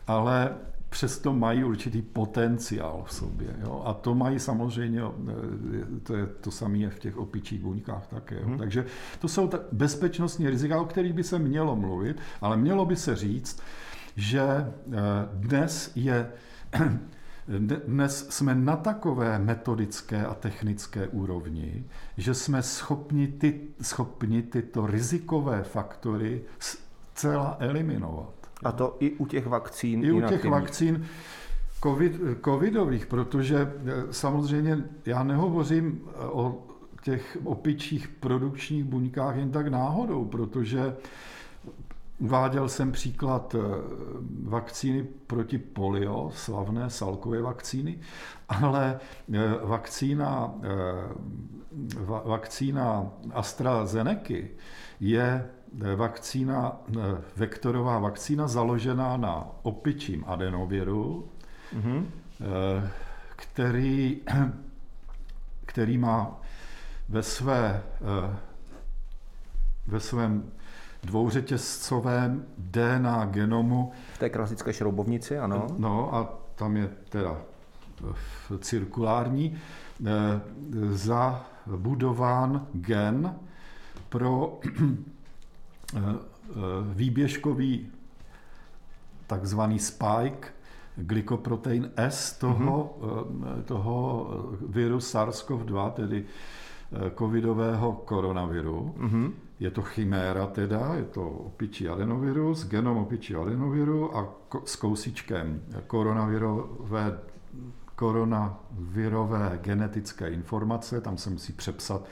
[0.06, 0.54] Ale
[0.88, 3.48] přesto mají určitý potenciál v sobě.
[3.60, 3.82] Jo?
[3.84, 8.44] A to mají samozřejmě, eh, to je to samé je v těch opičích buňkách také.
[8.44, 8.58] Hmm.
[8.58, 8.86] Takže
[9.18, 13.16] to jsou ta bezpečnostní rizika, o kterých by se mělo mluvit, ale mělo by se
[13.16, 13.62] říct,
[14.16, 14.72] že eh,
[15.32, 16.30] dnes je
[17.86, 21.84] dnes jsme na takové metodické a technické úrovni,
[22.16, 28.34] že jsme schopni, ty, schopni tyto rizikové faktory zcela eliminovat.
[28.64, 30.04] A to i u těch vakcín?
[30.04, 31.06] I u těch vakcín.
[31.82, 36.62] COVID, covidových, protože eh, samozřejmě já nehovořím eh, o
[37.02, 40.96] těch opičích produkčních buňkách jen tak náhodou, protože
[42.18, 43.58] Uváděl jsem příklad eh,
[44.42, 47.98] vakcíny proti polio, slavné Salkově vakcíny,
[48.48, 49.00] ale
[49.62, 50.54] vakcína,
[52.24, 54.34] vakcína AstraZeneca
[55.00, 55.50] je
[55.96, 56.76] vakcína,
[57.36, 61.28] vektorová vakcína založená na opičím adenoviru,
[61.76, 62.04] mm-hmm.
[63.36, 64.20] který,
[65.66, 66.40] který má
[67.08, 68.36] ve, své, eh,
[69.86, 70.52] ve svém
[71.06, 73.92] dvouřetězcovém DNA genomu.
[74.14, 75.66] V té klasické šroubovnici, ano.
[75.78, 77.36] No a tam je teda
[78.60, 79.58] cirkulární,
[80.06, 80.40] eh,
[80.90, 83.34] zabudován gen
[84.08, 84.60] pro
[86.94, 87.90] výběžkový
[89.26, 90.48] takzvaný spike
[90.96, 93.62] glykoprotein S toho, mm-hmm.
[93.62, 94.26] toho
[94.68, 98.94] viru SARS-CoV-2, tedy eh, covidového koronaviru.
[98.98, 99.32] Mm-hmm.
[99.60, 107.18] Je to chiméra teda, je to opičí adenovirus, genom opičí adenoviru a s kousíčkem koronavirové,
[107.94, 112.04] koronavirové genetické informace, tam se musí přepsat,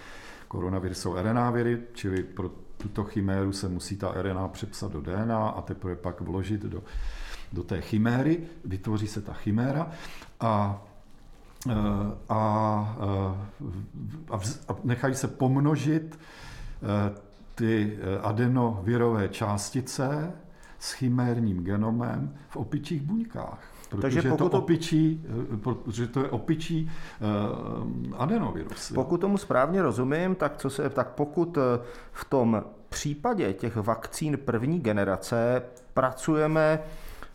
[0.48, 5.48] koronaviry jsou RNA viry, čili pro tuto chiméru se musí ta RNA přepsat do DNA
[5.48, 6.83] a teprve pak vložit do
[7.54, 9.90] do té chiméry, vytvoří se ta chiméra
[10.40, 10.83] a
[11.70, 11.72] eh,
[12.28, 12.38] a,
[14.30, 14.37] a,
[14.68, 16.18] a nechají se pomnožit
[16.83, 17.23] eh,
[17.54, 20.32] ty eh, adenovirové částice
[20.78, 23.58] s chimérním genomem v opičích buňkách.
[23.90, 25.26] Protože Takže pokud to opičí,
[25.62, 26.90] protože to je opičí
[27.20, 28.92] uh, adenovirus.
[28.94, 31.58] Pokud tomu správně rozumím, tak, co se, tak pokud
[32.12, 35.62] v tom případě těch vakcín první generace
[35.94, 36.78] pracujeme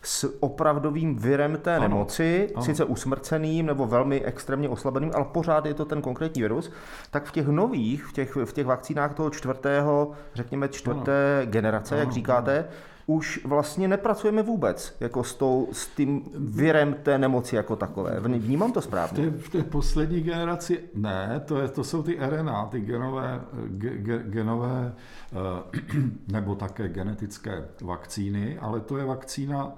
[0.02, 2.64] s opravdovým virem té ano, nemoci, ano.
[2.64, 6.72] sice usmrceným nebo velmi extrémně oslabeným, ale pořád je to ten konkrétní virus,
[7.10, 11.50] tak v těch nových, v těch, v těch vakcínách toho čtvrtého, řekněme čtvrté ano.
[11.50, 12.68] generace, ano, jak říkáte,
[13.10, 18.20] už vlastně nepracujeme vůbec jako s, tou, s tím virem té nemoci jako takové.
[18.20, 19.30] Vnímám to správně?
[19.30, 23.40] V té, v té poslední generaci ne, to, je, to jsou ty RNA, ty genové,
[23.68, 24.94] ge, genové
[25.32, 29.72] eh, nebo také genetické vakcíny, ale to je vakcína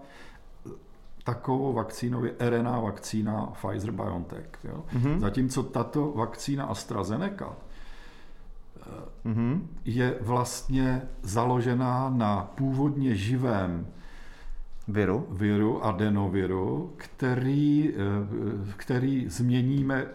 [1.25, 4.49] takovou vakcínou je RNA vakcína Pfizer-BioNTech.
[4.65, 4.85] Jo?
[4.93, 5.19] Mm-hmm.
[5.19, 7.57] Zatímco tato vakcína AstraZeneca
[9.25, 9.61] mm-hmm.
[9.85, 13.87] je vlastně založená na původně živém
[14.89, 20.07] viru, viru adenoviru, který, eh, který změníme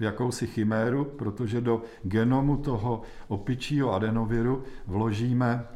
[0.00, 5.66] jakousi chiméru, protože do genomu toho opičího adenoviru vložíme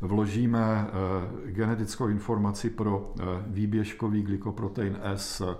[0.00, 3.12] vložíme eh, genetickou informaci pro
[3.46, 5.56] výběžkový glykoprotein S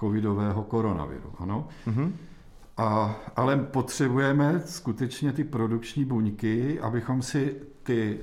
[0.00, 1.32] covidového koronaviru.
[1.38, 1.68] Ano?
[1.86, 2.12] Mm-hmm.
[2.76, 8.20] A, ale potřebujeme skutečně ty produkční buňky, abychom si ty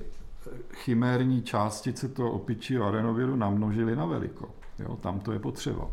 [0.74, 4.50] chimérní částice toho opičího adenoviru namnožili na veliko.
[4.80, 5.90] Jo, tam to je potřeba.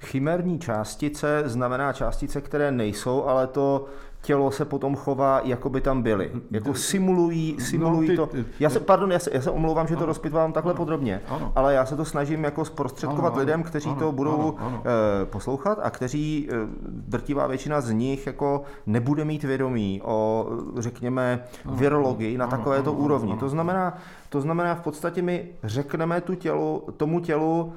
[0.00, 3.86] Chimérní částice znamená částice, které nejsou, ale to
[4.22, 6.32] tělo se potom chová, jako by tam byly.
[6.50, 8.48] Jako simulují, no, simulují no, ty, to.
[8.60, 11.20] Já se, pardon, já se, já se omlouvám, že ano, to rozpitvám takhle ano, podrobně,
[11.28, 11.52] ano.
[11.56, 14.82] ale já se to snažím jako zprostředkovat ano, lidem, kteří ano, to budou ano, ano.
[15.22, 16.54] E, poslouchat a kteří, e,
[16.88, 20.46] drtivá většina z nich, jako nebude mít vědomí o,
[20.78, 23.32] řekněme, ano, virologii na takovéto ano, úrovni.
[23.32, 27.72] Ano, to znamená, to znamená, v podstatě my řekneme tu tělu, tomu tělu,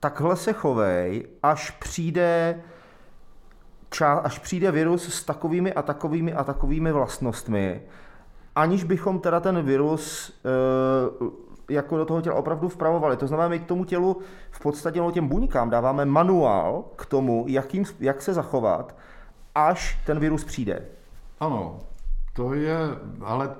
[0.00, 2.60] takhle se chovej, až přijde
[4.22, 7.82] až přijde virus s takovými a takovými a takovými vlastnostmi,
[8.54, 13.16] aniž bychom teda ten virus e, jako do toho těla opravdu vpravovali.
[13.16, 14.16] To znamená, my k tomu tělu
[14.50, 18.94] v podstatě no, těm buňkám dáváme manuál k tomu, jakým, jak se zachovat,
[19.54, 20.86] až ten virus přijde.
[21.40, 21.78] Ano,
[22.32, 22.76] to je,
[23.24, 23.56] ale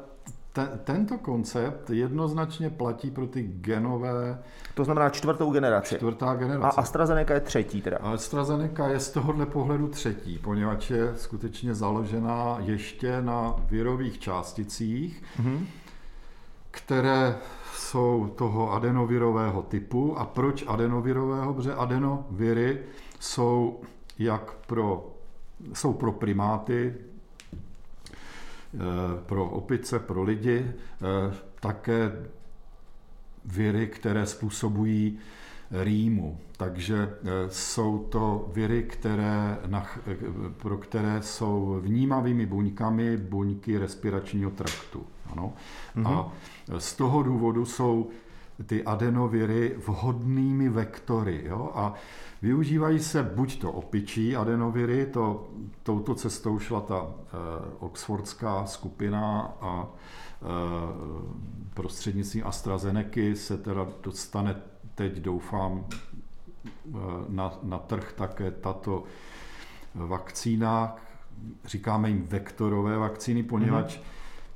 [0.56, 4.42] ten, tento koncept jednoznačně platí pro ty genové...
[4.74, 5.94] To znamená čtvrtou generaci.
[5.94, 6.76] Čtvrtá generace.
[6.76, 7.98] A AstraZeneca je třetí teda.
[8.00, 15.22] A AstraZeneca je z tohohle pohledu třetí, poněvadž je skutečně založená ještě na virových částicích,
[15.40, 15.66] mm-hmm.
[16.70, 17.36] které
[17.74, 20.18] jsou toho adenovirového typu.
[20.18, 21.54] A proč adenovirového?
[21.54, 22.82] Protože adenoviry
[23.20, 23.80] jsou
[24.18, 25.06] jak pro,
[25.72, 26.94] jsou pro primáty,
[29.26, 32.12] pro opice, pro lidi, eh, také
[33.44, 35.18] viry, které způsobují
[35.70, 36.38] rýmu.
[36.56, 39.58] Takže eh, jsou to viry, které,
[40.62, 45.06] pro které jsou vnímavými buňkami buňky respiračního traktu.
[45.32, 45.52] Ano?
[45.96, 46.08] Mm-hmm.
[46.08, 46.32] A
[46.78, 48.10] z toho důvodu jsou
[48.66, 51.42] ty adenoviry vhodnými vektory.
[51.44, 51.72] Jo?
[51.74, 51.94] A
[52.42, 55.48] využívají se buď to opičí adenoviry, to,
[55.82, 57.32] touto cestou šla ta eh,
[57.78, 60.46] oxfordská skupina a eh,
[61.74, 64.56] prostřednictvím AstraZeneca se teda dostane
[64.94, 69.04] teď, doufám, eh, na, na trh také tato
[69.94, 70.96] vakcína,
[71.64, 74.00] říkáme jim vektorové vakcíny, poněvadž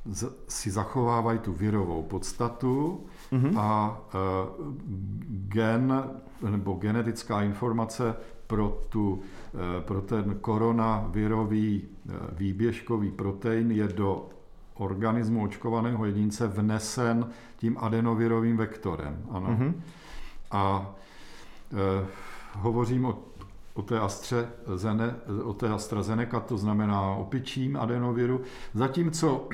[0.06, 0.32] mm-hmm.
[0.48, 3.58] si zachovávají tu virovou podstatu mm-hmm.
[3.58, 4.74] a uh,
[5.48, 6.04] gen
[6.50, 8.14] nebo genetická informace
[8.46, 9.20] pro, tu, uh,
[9.80, 14.28] pro ten koronavirový uh, výběžkový protein je do
[14.74, 19.18] organismu očkovaného jedince vnesen tím adenovirovým vektorem.
[19.30, 19.48] Ano.
[19.48, 19.74] Mm-hmm.
[20.50, 20.94] A
[21.72, 22.06] e,
[22.54, 23.18] hovořím o
[23.74, 25.14] o té, AstraZene,
[25.44, 28.40] o té AstraZeneca, to znamená opičím adenoviru,
[28.74, 29.48] zatímco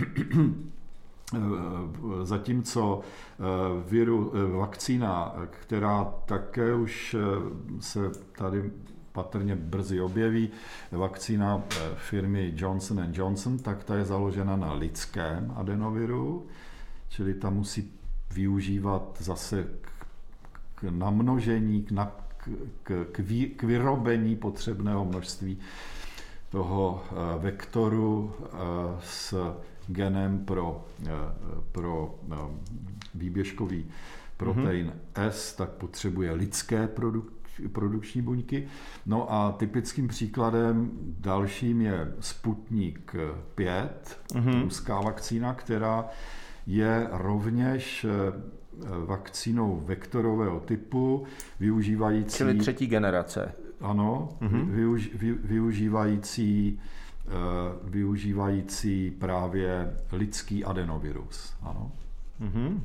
[2.22, 3.42] Zatímco eh,
[3.90, 7.20] viru, eh, vakcína, která také už eh,
[7.80, 8.70] se tady
[9.12, 10.50] patrně brzy objeví,
[10.92, 11.62] vakcína
[11.96, 16.46] firmy Johnson Johnson, tak ta je založena na lidském adenoviru,
[17.08, 17.92] čili ta musí
[18.34, 19.68] využívat zase
[20.74, 22.12] k namnožení, k, na,
[22.82, 25.58] k, k, vý, k vyrobení potřebného množství
[26.50, 28.46] toho eh, vektoru eh,
[29.00, 29.54] s
[29.88, 31.10] genem pro, eh,
[31.72, 32.18] pro
[33.14, 33.84] výběžkový
[34.36, 35.28] protein mm-hmm.
[35.28, 37.32] S, tak potřebuje lidské produk,
[37.72, 38.68] produkční buňky.
[39.06, 43.16] No a typickým příkladem dalším je Sputnik
[43.54, 44.62] 5, mm-hmm.
[44.62, 46.04] ruská vakcína, která
[46.66, 48.06] je rovněž
[49.06, 51.24] vakcínou vektorového typu,
[51.60, 52.36] využívající...
[52.36, 53.52] Čili třetí generace.
[53.80, 54.70] Ano, mm-hmm.
[54.70, 56.80] využ, vy, využívající,
[57.84, 61.54] využívající právě lidský adenovirus.
[61.62, 61.92] Ano.
[62.40, 62.80] Mm-hmm.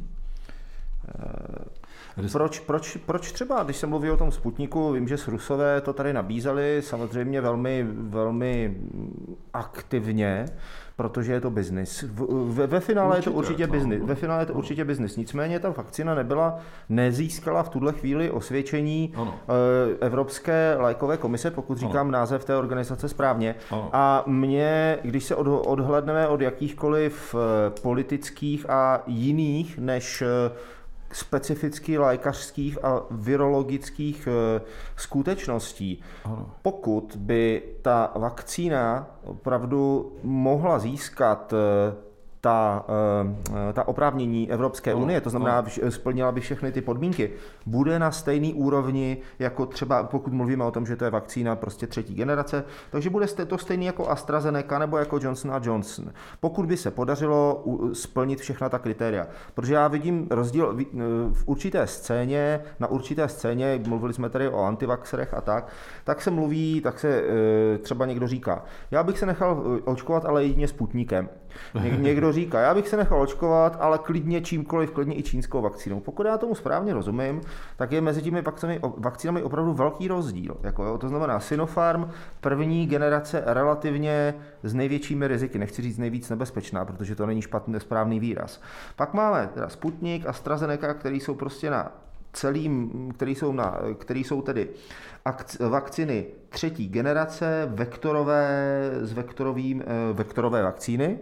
[2.32, 5.93] Proč, proč, proč třeba, když se mluví o tom Sputniku, vím, že s Rusové to
[5.93, 8.78] tady nabízeli samozřejmě velmi, velmi
[9.54, 10.45] aktivně,
[10.95, 12.06] protože je to biznis.
[12.47, 14.02] Ve, ve finále určitě, je to určitě biznis.
[14.04, 15.17] Ve finále je to určitě biznis.
[15.17, 19.36] Nicméně ta vakcína nebyla, nezískala v tuhle chvíli osvědčení ano.
[19.47, 22.12] Eh, Evropské lékové komise, pokud říkám ano.
[22.12, 23.56] název té organizace správně.
[23.71, 23.89] Ano.
[23.93, 30.24] A mě, když se odhledneme od jakýchkoliv eh, politických a jiných než
[31.12, 34.62] specificky lékařských a virologických eh,
[34.95, 36.02] skutečností.
[36.26, 36.52] Ano.
[36.62, 41.95] Pokud by ta vakcína opravdu mohla získat eh,
[42.41, 42.86] ta,
[43.69, 47.32] eh, ta oprávnění Evropské unie, to znamená, splnila by všechny ty podmínky,
[47.65, 51.88] bude na stejný úrovni, jako třeba, pokud mluvíme o tom, že to je vakcína prostě
[51.88, 56.12] třetí generace, takže bude to stejný jako AstraZeneca nebo jako Johnson Johnson.
[56.39, 59.28] Pokud by se podařilo splnit všechna ta kritéria.
[59.54, 60.78] Protože já vidím rozdíl
[61.34, 65.67] v určité scéně, na určité scéně, mluvili jsme tady o antivaxerech a tak,
[66.04, 70.26] tak se mluví, tak se eh, třeba někdo říká, já bych se nechal eh, očkovat,
[70.26, 71.30] ale jedině sputníkem.
[71.97, 76.00] Někdo říká, já bych se nechal očkovat, ale klidně čímkoliv, klidně i čínskou vakcínou.
[76.00, 77.41] Pokud já tomu správně rozumím,
[77.76, 78.44] tak je mezi těmi
[78.98, 80.58] vakcínami, opravdu velký rozdíl.
[80.64, 82.10] Jako, jo, to znamená Sinopharm,
[82.42, 84.34] první generace relativně
[84.64, 88.62] s největšími riziky, nechci říct nejvíc nebezpečná, protože to není špatný, správný výraz.
[88.96, 91.92] Pak máme teda Sputnik, AstraZeneca, který jsou prostě na
[92.34, 94.70] celým, který jsou, na, který jsou tedy
[95.26, 101.20] akc, vakciny třetí generace, vektorové, s vektorovým, eh, vektorové vakcíny,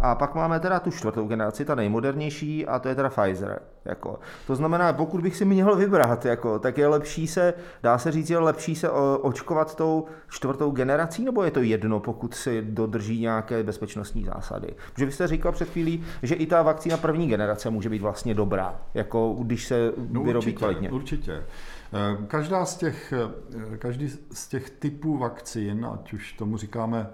[0.00, 3.60] a pak máme teda tu čtvrtou generaci, ta nejmodernější, a to je teda Pfizer.
[3.84, 4.18] Jako.
[4.46, 8.30] To znamená, pokud bych si měl vybrat, jako, tak je lepší se, dá se říct,
[8.30, 13.62] je lepší se očkovat tou čtvrtou generací, nebo je to jedno, pokud si dodrží nějaké
[13.62, 14.74] bezpečnostní zásady?
[14.92, 18.34] Protože vy jste říkal před chvílí, že i ta vakcína první generace může být vlastně
[18.34, 20.90] dobrá, jako když se no, vyrobí určitě, kvalitně.
[20.90, 21.32] Určitě.
[21.32, 27.06] Eh, každá z těch, eh, každý z těch typů vakcín, ať už tomu říkáme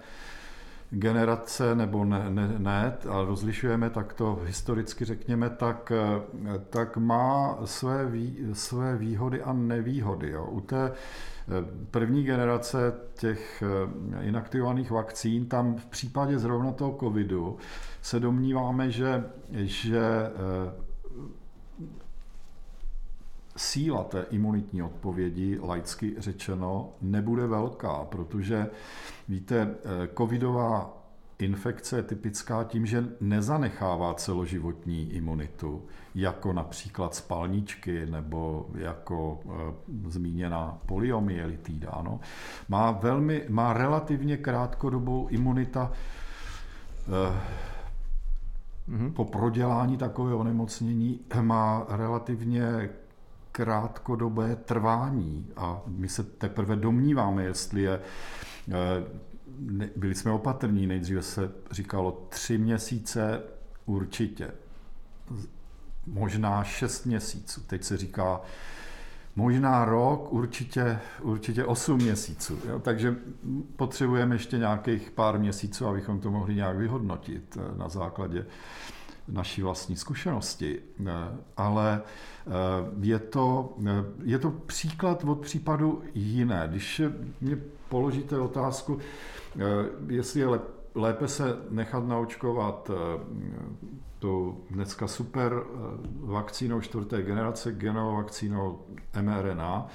[0.91, 5.93] generace nebo ne, ne, ne ale rozlišujeme tak to historicky řekněme, tak,
[6.71, 10.31] tak má své, vý, své výhody a nevýhody.
[10.31, 10.47] Jo.
[10.51, 11.53] U té eh,
[11.91, 17.57] první generace těch eh, inaktivovaných vakcín, tam v případě zrovna toho covidu
[18.03, 20.88] se domníváme, že, že eh,
[23.59, 28.71] síla té imunitní odpovědi, laicky řečeno, nebude velká, protože
[29.29, 30.99] víte, eh, covidová
[31.39, 35.83] infekce je typická tím, že nezanechává celoživotní imunitu,
[36.15, 41.91] jako například spalničky nebo jako e, zmíněná poliomyelitída.
[41.91, 42.21] Ano.
[42.69, 47.41] Má, velmi, má relativně krátkodobou imunita e,
[49.11, 52.91] po prodělání takového onemocnění má relativně
[53.59, 58.01] krátkodobé trvání a my se teprve domníváme, jestli je
[59.97, 63.43] byli jsme opatrní, nejdříve se říkalo tři měsíce
[63.87, 64.51] určitě,
[66.07, 68.41] možná šest měsíců, teď se říká
[69.37, 72.59] možná rok, určitě, určitě 8 měsíců.
[72.69, 72.79] Jo?
[72.79, 73.17] Takže
[73.77, 78.47] potřebujeme ještě nějakých pár měsíců, abychom to mohli nějak vyhodnotit eh, na základě
[79.29, 80.81] naší vlastní zkušenosti.
[81.07, 81.13] Eh,
[81.57, 82.51] ale eh,
[83.01, 83.77] je to,
[84.25, 86.67] je to příklad od případu jiné.
[86.71, 87.03] Když
[87.41, 87.59] mě
[87.89, 88.99] položíte otázku,
[90.09, 90.47] jestli je
[90.95, 92.91] lépe se nechat naočkovat
[94.19, 95.69] tou dneska super eh,
[96.21, 98.79] vakcínou čtvrté generace, genovou vakcínou
[99.21, 99.87] mRNA,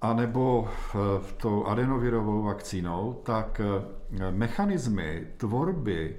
[0.00, 0.98] anebo eh,
[1.36, 6.16] tou adenovirovou vakcínou, tak eh, mechanismy tvorby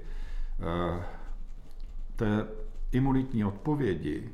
[2.22, 2.46] té
[2.92, 4.30] imunitní odpovědi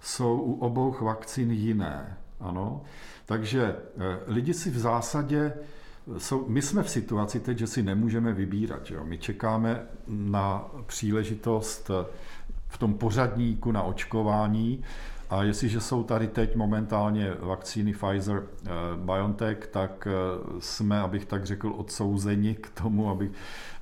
[0.00, 2.16] jsou u obou vakcín jiné.
[2.40, 2.82] Ano?
[3.26, 3.76] Takže
[4.26, 5.52] lidi si v zásadě
[6.18, 8.90] jsou, my jsme v situaci teď, že si nemůžeme vybírat.
[8.90, 9.04] Jo?
[9.04, 11.90] My čekáme na příležitost
[12.68, 14.84] v tom pořadníku na očkování
[15.30, 20.08] a jestliže jsou tady teď momentálně vakcíny Pfizer eh, BioNTech, tak
[20.58, 23.30] jsme, abych tak řekl, odsouzeni k tomu, aby,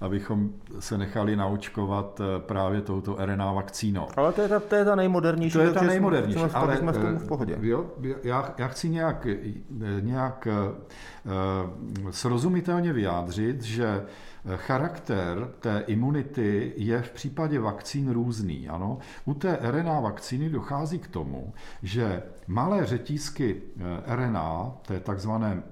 [0.00, 4.08] abychom se nechali naočkovat eh, právě touto RNA vakcínou.
[4.16, 5.52] Ale to je ta, to je ta nejmodernější.
[5.52, 6.40] To je ta nejmodernější.
[6.40, 7.58] Jsme, ale jsme v tom v pohodě.
[7.60, 7.86] Jo,
[8.22, 9.26] já, já chci nějak,
[10.00, 10.48] nějak
[12.10, 14.02] srozumitelně vyjádřit, že
[14.56, 18.68] charakter té imunity je v případě vakcín různý.
[18.68, 18.98] Ano?
[19.24, 23.62] U té RNA vakcíny dochází k tomu, že malé řetízky
[24.06, 25.62] eh, RNA, té takzvané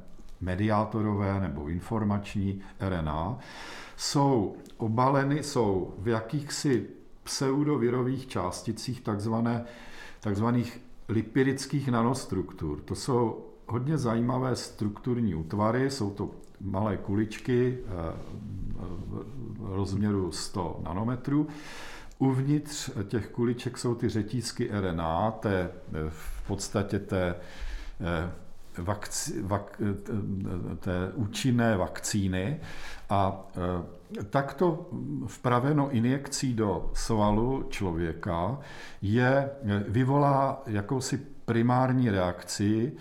[0.41, 3.39] mediátorové nebo informační RNA,
[3.97, 6.87] jsou obaleny, jsou v jakýchsi
[7.25, 9.65] pseudovirových částicích takzvané,
[10.21, 12.81] takzvaných lipidických nanostruktur.
[12.81, 16.31] To jsou hodně zajímavé strukturní útvary, jsou to
[16.61, 18.13] malé kuličky eh,
[19.61, 21.47] rozměru 100 nanometrů.
[22.19, 25.71] Uvnitř těch kuliček jsou ty řetízky RNA, té,
[26.09, 27.35] v podstatě té,
[28.01, 28.33] eh,
[28.79, 29.83] vakci, vak,
[30.79, 32.61] té účinné vakcíny
[33.11, 33.49] a
[34.31, 34.91] takto
[35.27, 38.59] vpraveno injekcí do svalu člověka
[39.03, 39.51] je,
[39.89, 42.93] vyvolá jakousi primární reakci,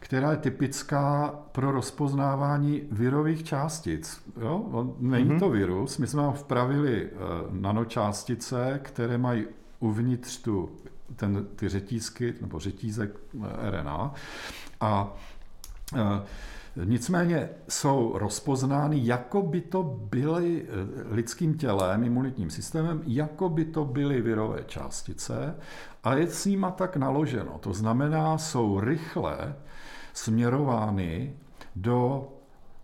[0.00, 4.22] která je typická pro rozpoznávání virových částic.
[4.40, 4.94] Jo?
[4.98, 5.38] Není mm-hmm.
[5.38, 7.20] to virus, my jsme vám vpravili uh,
[7.50, 9.46] nanočástice, které mají
[9.80, 10.70] uvnitř tu,
[11.16, 13.20] ten, ty řetízky, nebo řetízek
[13.70, 14.14] RNA
[14.84, 15.12] a
[15.94, 16.00] uh,
[16.84, 20.66] Nicméně jsou rozpoznány, jako by to byly
[21.10, 25.54] lidským tělem, imunitním systémem, jako by to byly virové částice
[26.04, 27.58] a je s nima tak naloženo.
[27.60, 29.54] To znamená, jsou rychle
[30.12, 31.32] směrovány
[31.76, 32.28] do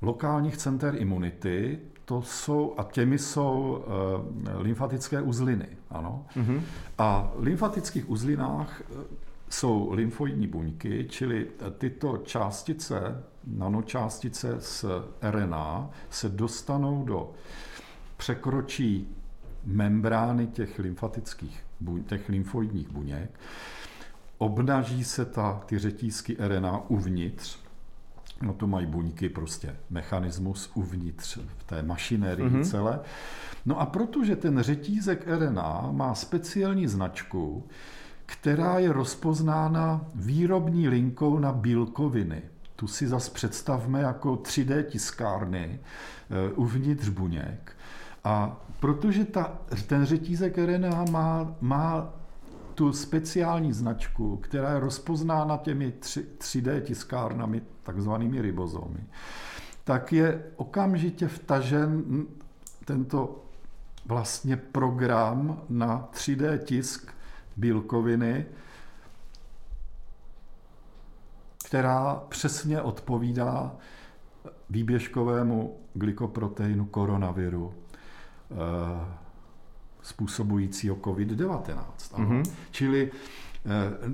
[0.03, 5.69] lokálních center imunity, to jsou, a těmi jsou uh, lymfatické uzliny.
[5.91, 6.27] Ano?
[6.37, 6.61] Mm-hmm.
[6.99, 8.95] A v lymfatických uzlinách eh,
[9.51, 11.47] jsou lymfoidní buňky, čili
[11.79, 14.85] tyto částice, nanočástice z
[15.23, 17.33] RNA, se dostanou do,
[18.17, 19.09] překročí
[19.65, 21.65] membrány těch lymfatických,
[22.07, 23.31] těch lymfoidních buněk
[24.41, 27.59] obnaží se ta, ty řetízky RNA uvnitř,
[28.43, 32.65] no to mají buňky prostě mechanismus uvnitř v té mašinérii mm-hmm.
[32.65, 33.01] celé.
[33.67, 37.69] No a protože ten řetízek RNA má speciální značku,
[38.31, 42.43] která je rozpoznána výrobní linkou na bílkoviny.
[42.77, 45.81] Tu si zas představme jako 3D tiskárny
[46.55, 47.77] uh, uvnitř buněk.
[48.25, 52.13] A protože ta, ten řetízek RNA má, má
[52.75, 55.93] tu speciální značku, která je rozpoznána těmi
[56.39, 59.05] 3D tiskárnami, takzvanými ribozomy,
[59.85, 62.05] tak je okamžitě vtažen
[62.85, 63.45] tento
[64.07, 67.13] vlastně program na 3D tisk
[67.61, 68.47] bílkoviny,
[71.65, 73.73] která přesně odpovídá
[74.71, 78.55] výběžkovému glykoproteinu koronaviru eh,
[80.03, 81.77] způsobujícího COVID-19.
[82.13, 82.43] Mm-hmm.
[82.71, 83.71] Čili eh,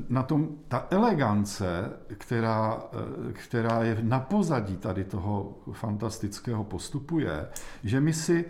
[0.08, 7.48] na tom ta elegance, která, eh, která je na pozadí tady toho fantastického postupu, je,
[7.84, 8.44] že my si,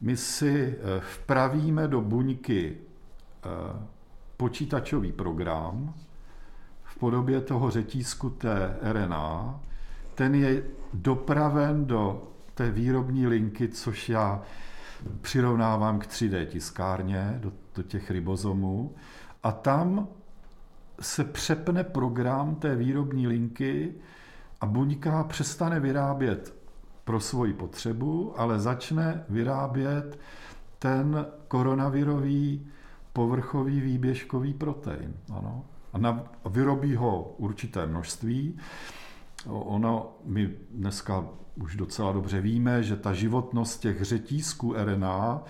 [0.00, 2.76] my si vpravíme do buňky
[4.40, 5.94] počítačový program
[6.82, 9.60] v podobě toho řetízku té RNA.
[10.14, 10.62] Ten je
[10.94, 12.22] dopraven do
[12.54, 14.42] té výrobní linky, což já
[15.20, 18.94] přirovnávám k 3D tiskárně, do, do těch ribozomů,
[19.42, 20.08] a tam
[21.00, 23.94] se přepne program té výrobní linky
[24.60, 26.54] a buňka přestane vyrábět
[27.04, 30.18] pro svoji potřebu, ale začne vyrábět
[30.78, 32.66] ten koronavirový
[33.12, 35.14] povrchový výběžkový protein.
[35.32, 35.64] Ano.
[35.92, 38.58] A na, vyrobí ho určité množství.
[39.46, 45.42] Ono, my dneska už docela dobře víme, že ta životnost těch řetízků RNA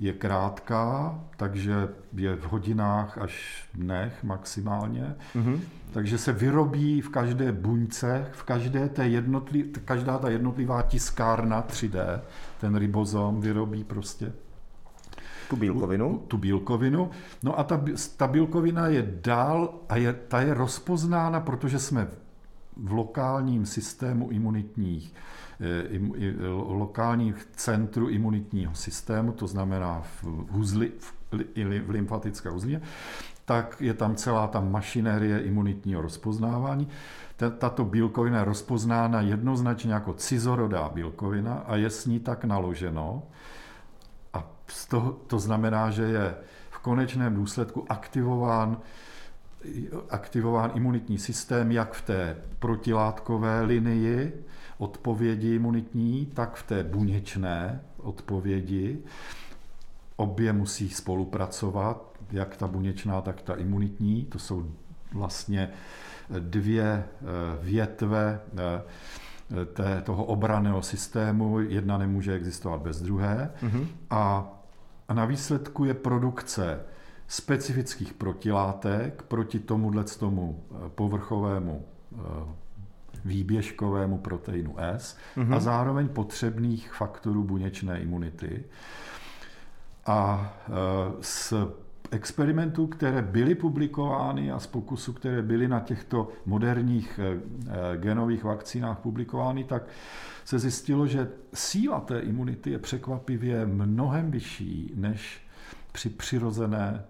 [0.00, 5.14] je krátká, takže je v hodinách až dnech maximálně.
[5.36, 5.60] Mm-hmm.
[5.92, 12.20] Takže se vyrobí v každé buňce, v každé té jednotli, každá ta jednotlivá tiskárna 3D,
[12.60, 14.32] ten ribozom vyrobí prostě
[15.50, 16.22] tu bílkovinu?
[16.28, 17.10] Tu bílkovinu.
[17.42, 17.80] No a ta,
[18.16, 22.08] ta bílkovina je dál a je, ta je rozpoznána, protože jsme
[22.76, 25.14] v lokálním systému imunitních
[25.60, 25.98] Eh,
[26.68, 31.14] lokálních centru imunitního systému, to znamená v, huzli, v,
[31.86, 32.80] v lymfatické uzlině,
[33.44, 36.88] tak je tam celá ta mašinérie imunitního rozpoznávání.
[37.58, 43.22] Tato bílkovina je rozpoznána jednoznačně jako cizorodá bílkovina a je s ní tak naloženo.
[44.36, 46.34] A z toho, to znamená, že je
[46.70, 48.76] v konečném důsledku aktivován
[50.10, 54.44] aktivován imunitní systém jak v té protilátkové linii,
[54.78, 58.98] odpovědi imunitní, tak v té buněčné odpovědi.
[60.16, 64.24] Obě musí spolupracovat, jak ta buněčná, tak ta imunitní.
[64.24, 64.70] To jsou
[65.12, 65.70] vlastně
[66.38, 67.04] dvě eh,
[67.60, 68.82] větve eh,
[69.72, 71.60] té, toho obraného systému.
[71.60, 73.50] Jedna nemůže existovat bez druhé.
[73.62, 73.86] Mm-hmm.
[74.10, 74.48] A,
[75.08, 76.80] a na výsledku je produkce
[77.28, 81.84] specifických protilátek proti tomuhle tomu eh, povrchovému
[83.26, 85.54] výběžkovému proteinu S mm-hmm.
[85.54, 88.64] a zároveň potřebných faktorů buněčné imunity.
[90.06, 90.72] A e,
[91.20, 91.52] z
[92.10, 98.44] experimentů, které byly publikovány a z pokusů, které byly na těchto moderních e, e, genových
[98.44, 99.82] vakcínách publikovány, tak
[100.44, 105.40] se zjistilo, že síla té imunity je překvapivě mnohem vyšší než
[105.92, 107.04] při přirozené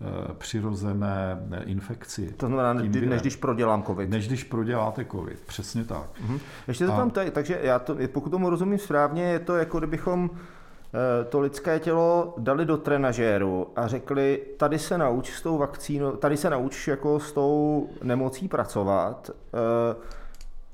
[0.00, 2.34] Eh, přirozené infekci.
[2.36, 4.10] To znamená, než když prodělám COVID.
[4.10, 6.06] Než když proděláte COVID, přesně tak.
[6.26, 6.40] Mm-hmm.
[6.68, 10.38] Ještě to tam takže já to, pokud tomu rozumím správně, je to jako kdybychom eh,
[11.28, 16.36] to lidské tělo dali do trenažéru a řekli, tady se nauč s tou vakcínou, tady
[16.36, 19.96] se nauč jako s tou nemocí pracovat, eh,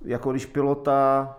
[0.05, 1.37] jako když pilota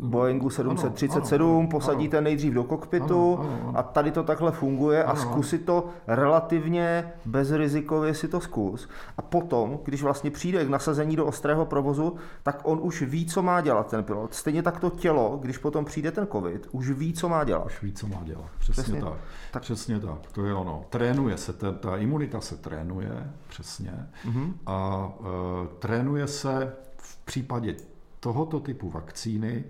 [0.00, 2.24] Boeingu 737, ano, ano, posadíte ano.
[2.24, 3.78] nejdřív do kokpitu ano, ano, ano.
[3.78, 8.88] a tady to takhle funguje ano, a zkusit to relativně bezrizikově si to zkus.
[9.16, 13.42] A potom, když vlastně přijde k nasazení do ostrého provozu, tak on už ví, co
[13.42, 14.34] má dělat ten pilot.
[14.34, 17.66] Stejně tak to tělo, když potom přijde ten covid, už ví, co má dělat.
[17.66, 18.50] Už ví, co má dělat.
[18.58, 19.12] Přesně, přesně tak.
[19.50, 19.62] tak.
[19.62, 20.32] Přesně tak.
[20.32, 20.84] To je ono.
[20.90, 24.06] Trénuje se, ta, ta imunita se trénuje, přesně.
[24.28, 24.52] Uh-huh.
[24.66, 27.74] A e, trénuje se v případě
[28.20, 29.64] tohoto typu vakcíny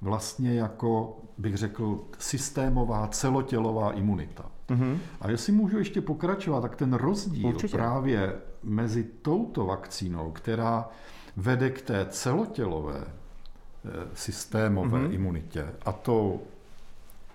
[0.00, 4.44] vlastně jako, bych řekl, systémová celotělová imunita.
[4.68, 4.98] Mm-hmm.
[5.20, 7.76] A jestli můžu ještě pokračovat, tak ten rozdíl Určitě.
[7.76, 10.88] právě mezi touto vakcínou, která
[11.36, 15.14] vede k té celotělové eh, systémové mm-hmm.
[15.14, 16.40] imunitě a tou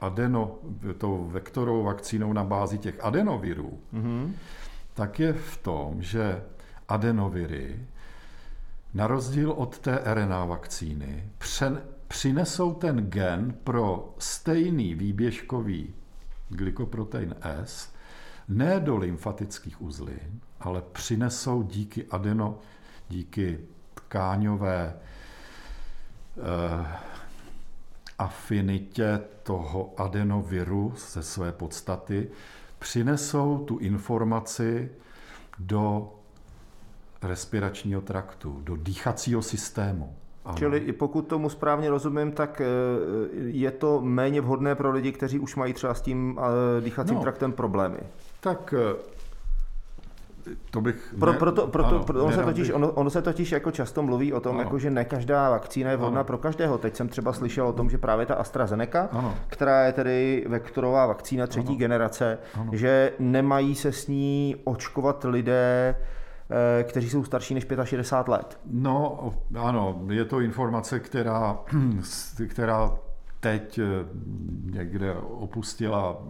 [0.01, 0.55] adeno,
[0.97, 4.32] tou vektorovou vakcínou na bázi těch adenovirů, mm-hmm.
[4.93, 6.43] tak je v tom, že
[6.88, 7.80] adenoviry
[8.93, 15.93] na rozdíl od té RNA vakcíny přen, přinesou ten gen pro stejný výběžkový
[16.49, 17.93] glykoprotein S
[18.47, 22.59] ne do lymfatických uzlin, ale přinesou díky adeno,
[23.09, 23.59] díky
[23.93, 26.87] tkáňové eh,
[28.19, 32.29] afinitě toho adenoviru ze své podstaty,
[32.79, 34.91] přinesou tu informaci
[35.59, 36.13] do
[37.24, 40.15] respiračního traktu, do dýchacího systému.
[40.45, 40.57] Ano.
[40.57, 42.65] Čili i pokud tomu správně rozumím, tak eh,
[43.36, 46.39] je to méně vhodné pro lidi, kteří už mají třeba s tím
[46.78, 47.97] eh, dýchacím no, traktem problémy.
[48.39, 48.95] Tak eh,
[50.72, 51.15] to bych...
[51.19, 54.34] Pro, proto, proto, ano, proto ono, se totiž, ono, ono se totiž jako často mluví
[54.34, 56.28] o tom, jako, že ne každá vakcína je vhodná ano.
[56.28, 56.78] pro každého.
[56.78, 59.36] Teď jsem třeba slyšel o tom, že právě ta AstraZeneca, ano.
[59.47, 61.78] která je tedy vektorová vakcína třetí ano.
[61.78, 62.72] generace, ano.
[62.74, 65.95] že nemají se s ní očkovat lidé,
[66.83, 68.59] kteří jsou starší než 65 let.
[68.65, 71.57] No, ano, je to informace, která,
[72.47, 72.91] která
[73.39, 73.85] teď eh,
[74.71, 76.23] někde opustila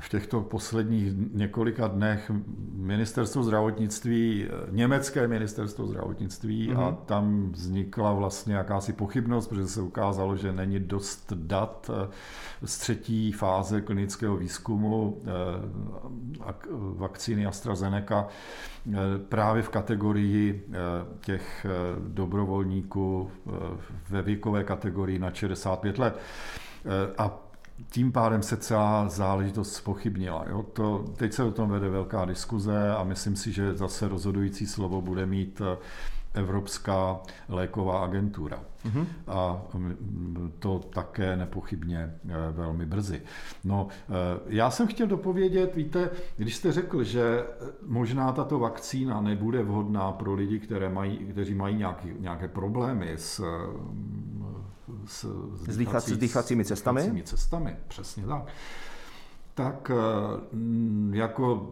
[0.00, 2.30] v těchto posledních několika dnech
[2.74, 6.80] ministerstvo zdravotnictví, německé ministerstvo zdravotnictví mm-hmm.
[6.80, 11.90] a tam vznikla vlastně jakási pochybnost, protože se ukázalo, že není dost dat
[12.64, 15.22] z třetí fáze klinického výzkumu
[16.96, 18.26] vakcíny AstraZeneca
[19.28, 20.66] právě v kategorii
[21.20, 21.66] těch
[22.08, 23.30] dobrovolníků
[24.10, 26.20] ve věkové kategorii na 65 let.
[27.18, 27.49] A
[27.90, 30.44] tím pádem se celá záležitost spochybnila.
[30.48, 30.62] Jo?
[30.62, 35.00] To, teď se o tom vede velká diskuze a myslím si, že zase rozhodující slovo
[35.02, 35.76] bude mít eh,
[36.34, 38.62] Evropská léková agentura.
[38.86, 39.06] Mm-hmm.
[39.26, 43.22] A mm, to také nepochybně eh, velmi brzy.
[43.64, 44.12] No, eh,
[44.46, 47.44] já jsem chtěl dopovědět, víte, když jste řekl, že
[47.86, 53.44] možná tato vakcína nebude vhodná pro lidi, které mají, kteří mají nějaký, nějaké problémy s
[55.10, 55.26] s,
[55.68, 57.00] s, dýchací, s dýchacími cestami.
[57.00, 58.46] Dýchacími cestami, přesně tak.
[59.54, 61.70] Tak eh, jako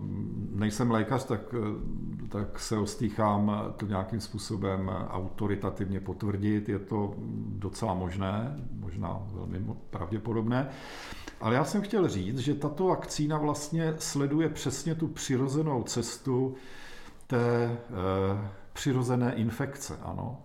[0.55, 6.69] nejsem lékař, tak, eh, tak se ostýchám to nějakým způsobem autoritativně potvrdit.
[6.69, 7.15] Je to
[7.49, 10.69] docela možné, možná velmi pravděpodobné.
[11.41, 16.55] Ale já jsem chtěl říct, že tato vakcína vlastně sleduje přesně tu přirozenou cestu
[17.27, 17.79] té e,
[18.73, 19.99] přirozené infekce.
[20.03, 20.43] Ano.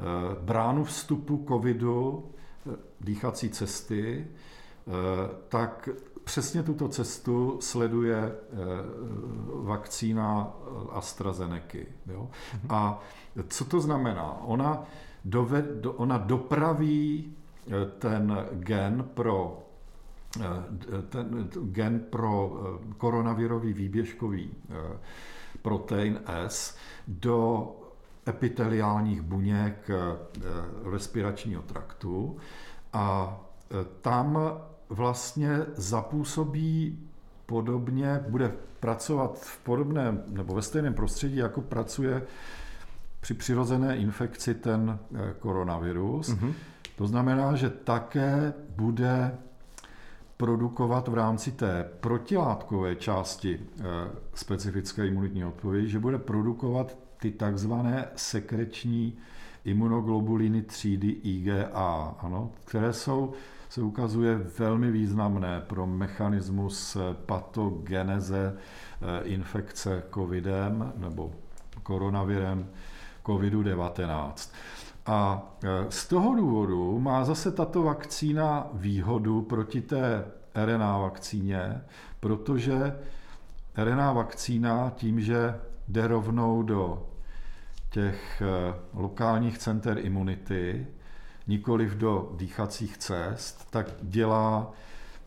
[0.00, 2.30] Eh, bránu vstupu covidu,
[2.66, 4.92] eh, dýchací cesty, eh,
[5.48, 5.88] tak
[6.24, 8.32] přesně tuto cestu sleduje
[9.64, 10.52] vakcína
[10.90, 11.78] AstraZeneca.
[12.06, 12.30] Jo?
[12.68, 13.00] A
[13.48, 14.40] co to znamená?
[14.44, 14.82] Ona,
[15.24, 17.32] doved, ona dopraví
[17.98, 19.62] ten gen pro
[21.08, 22.60] ten gen pro
[22.98, 24.50] koronavirový výběžkový
[25.62, 26.76] protein S
[27.08, 27.79] do
[28.28, 30.42] epiteliálních buněk eh,
[30.92, 32.36] respiračního traktu
[32.92, 33.38] a
[33.70, 34.38] eh, tam
[34.88, 36.98] vlastně zapůsobí
[37.46, 42.22] podobně, bude pracovat v podobném nebo ve stejném prostředí, jako pracuje
[43.20, 46.28] při přirozené infekci ten eh, koronavirus.
[46.28, 46.52] Mm-hmm.
[46.96, 49.38] To znamená, že také bude
[50.36, 53.60] produkovat v rámci té protilátkové části
[54.34, 59.18] specifické imunitní odpovědi, že bude produkovat ty takzvané sekreční
[59.64, 63.32] imunoglobuliny třídy IgA, ano, které jsou,
[63.68, 66.96] se ukazuje velmi významné pro mechanismus
[67.26, 71.32] patogeneze eh, infekce covidem nebo
[71.82, 72.68] koronavirem
[73.24, 74.52] COVID-19.
[75.06, 81.80] A eh, z toho důvodu má zase tato vakcína výhodu proti té RNA vakcíně,
[82.20, 82.96] protože
[83.76, 87.09] RNA vakcína tím, že jde rovnou do
[87.90, 90.86] těch eh, lokálních center imunity,
[91.46, 94.72] nikoliv do dýchacích cest, tak dělá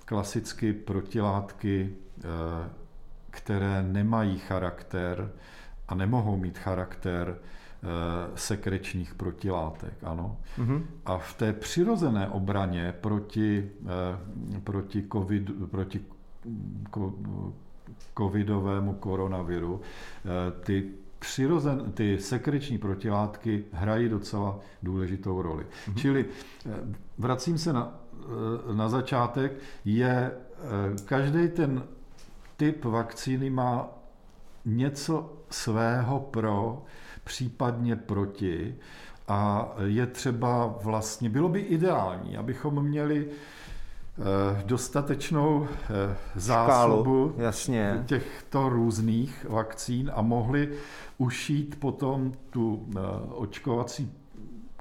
[0.05, 2.24] klasicky protilátky, eh,
[3.30, 5.32] které nemají charakter
[5.88, 7.88] a nemohou mít charakter eh,
[8.36, 9.93] sekrečních protilátek.
[10.03, 10.38] Ano.
[10.59, 10.84] Mm-hmm.
[11.05, 13.72] A v té přirozené obraně proti,
[14.64, 16.01] proti, COVID, proti
[18.16, 19.82] covidovému koronaviru
[20.64, 20.91] ty
[21.24, 25.63] přirozen, ty sekreční protilátky hrají docela důležitou roli.
[25.63, 25.95] Mm-hmm.
[25.95, 26.69] Čili eh,
[27.17, 29.51] vracím se na, eh, na začátek,
[29.86, 30.34] je eh,
[31.05, 31.84] každý ten
[32.57, 33.88] typ vakcíny má
[34.65, 36.86] něco svého pro,
[37.24, 38.76] případně proti
[39.28, 43.30] a je třeba vlastně, bylo by ideální, abychom měli
[44.66, 48.03] dostatečnou eh, zásobu Škálu, jasně.
[48.05, 50.70] těchto různých vakcín a mohli
[51.18, 52.99] ušít potom tu eh,
[53.30, 54.11] očkovací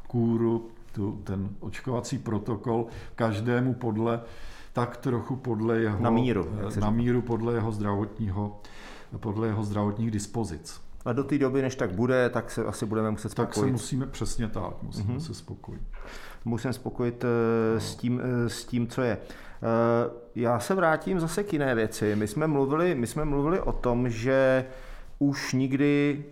[0.07, 4.20] kůru, tu, ten očkovací protokol každému podle,
[4.72, 6.47] tak trochu podle jeho, na míru,
[6.80, 8.61] na míru podle jeho zdravotního,
[9.16, 10.80] podle jeho zdravotních dispozic.
[11.05, 13.55] A do té doby, než tak bude, tak se asi budeme muset spokojit.
[13.55, 15.18] Tak se musíme přesně tak, musíme mm-hmm.
[15.18, 15.83] se spokojit
[16.45, 19.12] musím spokojit eh, s tím, eh, s tím, co je.
[19.12, 22.16] Eh, já se vrátím zase k jiné věci.
[22.16, 24.64] My jsme mluvili, my jsme mluvili o tom, že
[25.18, 26.24] už nikdy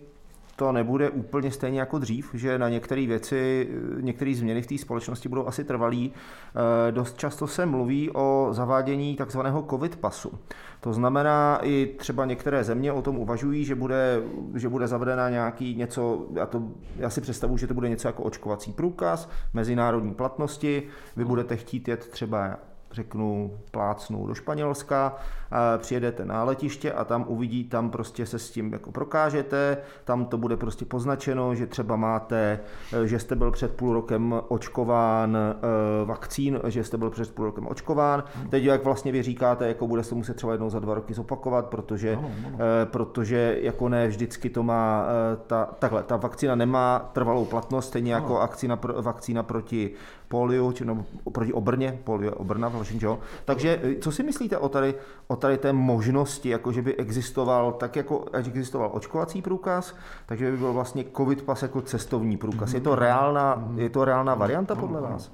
[0.61, 3.69] to nebude úplně stejně jako dřív, že na některé věci,
[4.01, 6.11] některé změny v té společnosti budou asi trvalý.
[6.11, 10.39] Eh, dost často se mluví o zavádění takzvaného covid pasu.
[10.81, 14.21] To znamená, i třeba některé země o tom uvažují, že bude,
[14.55, 16.63] že bude zavedena nějaký něco, já, to,
[16.95, 20.83] já si představuji, že to bude něco jako očkovací průkaz, mezinárodní platnosti,
[21.15, 22.57] vy budete chtít jet třeba
[22.93, 25.15] řeknu, plácnu do Španělska,
[25.77, 30.37] přijedete na letiště a tam uvidí, tam prostě se s tím jako prokážete, tam to
[30.37, 32.59] bude prostě poznačeno, že třeba máte,
[32.93, 37.45] eh, že jste byl před půl rokem očkován eh, vakcín, že jste byl před půl
[37.45, 38.23] rokem očkován.
[38.49, 41.65] Teď jak vlastně vy říkáte, jako bude se muset třeba jednou za dva roky zopakovat,
[41.65, 42.31] protože, ano.
[42.53, 45.05] eh, protože jako ne vždycky to má,
[45.47, 49.91] ta, takhle, ta vakcína nemá trvalou platnost, stejně jako vakcína, pro, vakcína proti
[50.31, 53.19] poliu, či no, proti obrně, polio obrna, vlastně, jo?
[53.45, 54.95] Takže eh, co si myslíte o tady,
[55.27, 60.57] o tady té možnosti, jako že by existoval, tak jako existoval očkovací průkaz, takže by
[60.57, 62.73] byl vlastně covid pas jako cestovní průkaz.
[62.73, 65.31] Je to reálná, je to reálná varianta podle vás?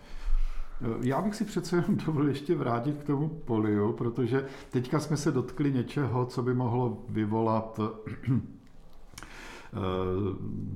[1.02, 5.32] Já bych si přece jenom dovolil ještě vrátit k tomu poliu, protože teďka jsme se
[5.32, 7.80] dotkli něčeho, co by mohlo vyvolat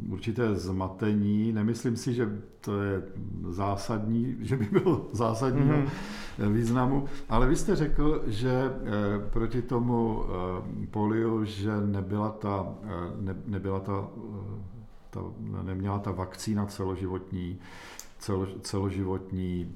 [0.10, 1.52] určité zmatení.
[1.52, 2.30] Nemyslím si, že
[2.62, 3.04] to je
[3.50, 6.52] zásadní, že by bylo zásadního mm-hmm.
[6.52, 8.72] významu, ale vy jste řekl, že eh,
[9.30, 12.68] proti tomu eh, poliu, že nebyla ta,
[13.20, 14.08] ne, nebyla ta,
[15.10, 15.22] ta,
[15.64, 17.60] neměla ta vakcína celoživotní
[18.22, 19.74] celo, celoživotní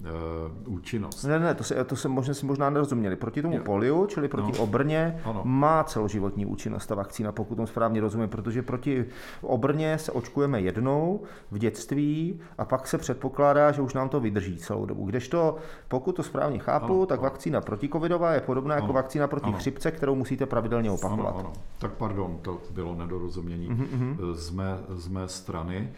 [0.67, 1.23] uh, účinnost.
[1.23, 3.15] Ne, ne, to se, to se možná, si možná nerozuměli.
[3.15, 3.63] Proti tomu Jo.
[3.63, 4.63] poliu, čili proti No.
[4.63, 5.41] obrně, Ano.
[5.43, 9.05] má celoživotní účinnost ta vakcína, pokud tomu správně rozumím, protože proti
[9.41, 11.21] obrně se očkujeme jednou
[11.51, 15.05] v dětství a pak se předpokládá, že už nám to vydrží celou dobu.
[15.05, 15.55] Kdežto,
[15.87, 19.57] pokud to správně chápu, Ano, tak vakcína proticovidová je podobná jako Ano, vakcína proti ano.
[19.57, 21.29] chřipce, kterou musíte pravidelně opakovat.
[21.29, 21.53] Ano, ano.
[21.79, 25.91] Tak pardon, to bylo nedorozumění Mhm, z, mé, z mé strany.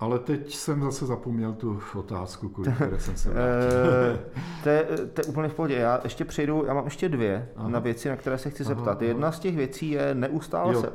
[0.00, 3.30] Ale teď jsem zase zapomněl tu otázku, kvůli které jsem se.
[3.30, 4.18] Eh,
[4.62, 5.74] To je, to je úplně v pohodě.
[5.74, 7.68] Já ještě přejdu, já mám ještě dvě Aha.
[7.68, 8.90] na věci, na které se chci Aha, zeptat.
[8.98, 9.04] aha.
[9.04, 10.92] Jedna z těch věcí je neustále jo, se...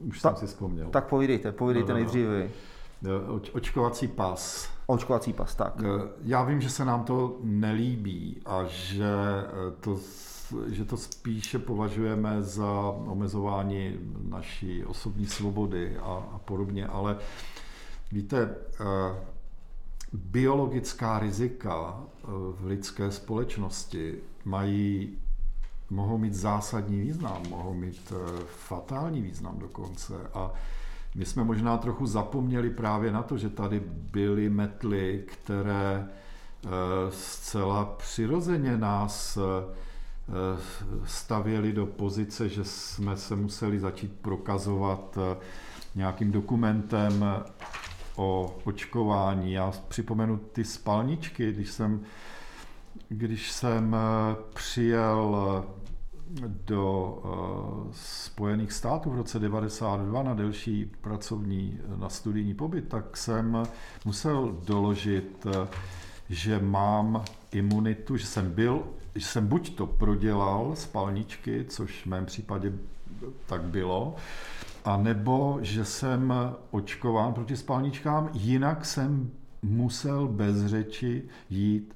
[0.00, 0.88] už Ta- jsem si vzpomněl.
[0.90, 2.50] Tak povídejte, povídejte nejdřív vy.
[3.04, 4.70] Eh, Oč, očkovací pas.
[4.86, 5.72] Očkovací pas, tak.
[5.84, 9.98] Eh, Já vím, že se nám to nelíbí a že eh, to,
[10.66, 12.70] že to spíše považujeme za
[13.06, 17.16] omezování naší osobní svobody a, a podobně, ale
[18.12, 18.84] víte, eh,
[20.12, 22.26] biologická rizika eh,
[22.60, 25.18] v lidské společnosti mají,
[25.90, 30.14] mohou mít zásadní význam, mohou mít eh, fatální význam dokonce.
[30.34, 30.52] A
[31.14, 33.80] my jsme možná trochu zapomněli právě na to, že tady
[34.12, 36.08] byly metly, které
[37.10, 39.38] zcela přirozeně nás
[41.04, 45.18] stavěli do pozice, že jsme se museli začít prokazovat
[45.94, 47.24] nějakým dokumentem
[48.18, 49.52] o očkování.
[49.52, 52.00] Já připomenu ty spalničky, když jsem,
[53.08, 55.78] když jsem eh, přijel eh,
[56.46, 63.62] do eh, Spojených států v roce 92 na delší pracovní, na studijní pobyt, tak jsem
[64.04, 65.46] musel doložit,
[66.30, 68.82] že mám imunitu, že jsem byl,
[69.14, 72.72] že jsem buď to prodělal spalničky, což v mém případě
[73.46, 74.16] tak bylo,
[74.88, 76.34] a nebo že jsem
[76.70, 79.30] očkován proti spalničkám, jinak jsem
[79.62, 81.94] musel bez řeči jít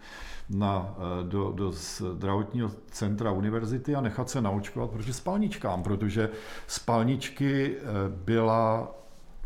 [0.50, 6.30] na, eh, do, do zdravotního centra univerzity a nechat se naočkovat proti spalničkám, protože
[6.66, 7.82] spalničky eh,
[8.24, 8.94] byla,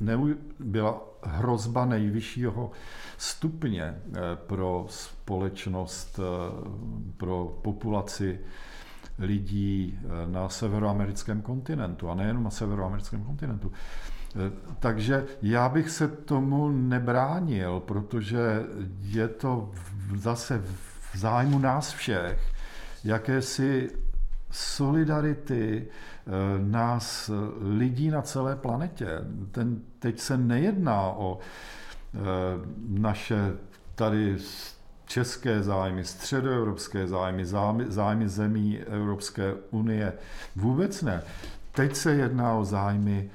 [0.01, 2.71] neu, byla hrozba nejvyššího
[3.19, 6.21] stupně eh, pro společnost,
[7.17, 8.41] pro populaci
[9.19, 13.73] lidí eh, na severoamerickém kontinentu a nejenom na severoamerickém kontinentu.
[14.37, 18.65] Eh, Takže já bych se tomu nebránil, protože
[19.01, 19.71] je to
[20.17, 20.63] zase
[21.13, 22.53] v zájmu nás všech,
[23.05, 23.91] jakési
[24.51, 29.09] solidarity eh, nás, lidí na celé planetě.
[29.51, 31.39] Ten, teď se nejedná o
[32.89, 33.53] naše
[33.95, 34.37] tady
[35.07, 40.13] české zájmy, středoevropské zájmy, zájmy, zájmy zemí Evropské unie.
[40.57, 41.23] Vůbec ne.
[41.73, 43.31] Teď se jedná o zájmy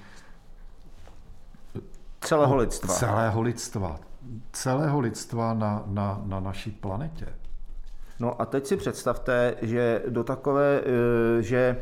[2.21, 2.93] Celého lidstva.
[2.93, 3.99] celého lidstva.
[4.51, 7.25] Celého lidstva na, na, na naší planetě.
[8.19, 11.77] No a teď si představte, že do takové, eh, že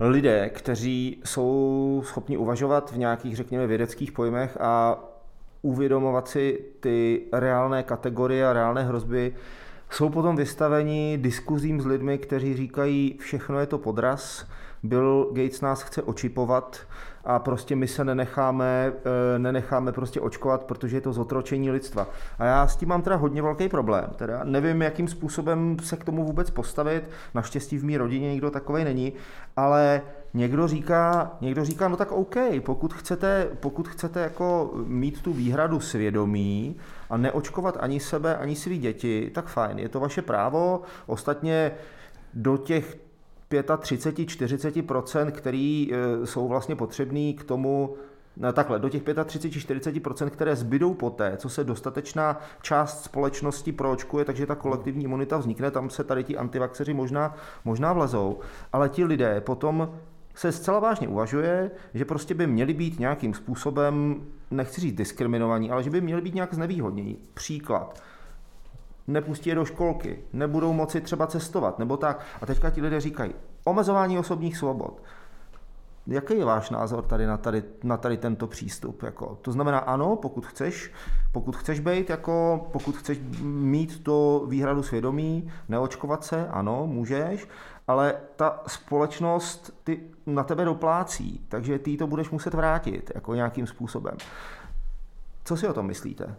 [0.00, 4.98] lidé, kteří jsou schopni uvažovat v nějakých, řekněme, vědeckých pojmech a
[5.66, 9.34] uvědomovat si ty reálné kategorie a reálné hrozby,
[9.90, 14.46] jsou potom vystaveni diskuzím s lidmi, kteří říkají, všechno je to podraz,
[14.82, 16.78] Bill Gates nás chce očipovat
[17.24, 18.92] a prostě my se nenecháme,
[19.34, 22.06] eh, nenecháme prostě očkovat, protože je to zotročení lidstva.
[22.38, 24.10] A já s tím mám teda hodně velký problém.
[24.16, 27.10] Teda nevím, jakým způsobem se k tomu vůbec postavit.
[27.34, 29.12] Naštěstí v mé rodině nikdo takový není,
[29.56, 30.02] ale
[30.36, 35.80] někdo říká, někdo říká, no tak OK, pokud chcete, pokud chcete jako mít tu výhradu
[35.80, 36.76] svědomí
[37.10, 40.82] a neočkovat ani sebe, ani svý děti, tak fajn, je to vaše právo.
[41.06, 41.72] Ostatně
[42.34, 42.98] do těch
[43.50, 47.96] 35-40%, který e, jsou vlastně potřebný k tomu,
[48.36, 54.46] No takhle, do těch 35-40%, které zbydou poté, co se dostatečná část společnosti proočkuje, takže
[54.46, 57.34] ta kolektivní imunita vznikne, tam se tady ti antivaxeři možná,
[57.64, 58.38] možná vlezou,
[58.72, 59.88] ale ti lidé potom
[60.36, 65.82] se zcela vážně uvažuje, že prostě by měli být nějakým způsobem, nechci říct diskriminovaní, ale
[65.82, 67.18] že by měli být nějak znevýhodnění.
[67.34, 68.02] Příklad
[69.06, 72.20] nepustí je do školky, nebudou moci třeba cestovat, nebo tak.
[72.42, 73.34] A teďka ti lidé říkají,
[73.64, 75.02] omezování osobních svobod.
[76.06, 79.02] Jaký je váš názor tady na tady, na tady tento přístup?
[79.02, 80.92] Jako, to znamená, ano, pokud chceš,
[81.32, 87.48] pokud chceš být, jako, pokud chceš mít to výhradu svědomí, neočkovat se, ano, můžeš,
[87.86, 93.66] ale ta společnost ty na tebe doplácí, takže ty to budeš muset vrátit jako nějakým
[93.66, 94.16] způsobem.
[95.44, 96.36] Co si o tom myslíte?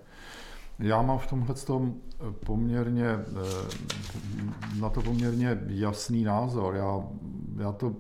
[0.79, 1.95] Já mám v tomhle tom
[2.45, 3.23] poměrně, eh,
[4.79, 6.75] na to poměrně jasný názor.
[6.75, 7.03] Já,
[7.57, 7.95] já to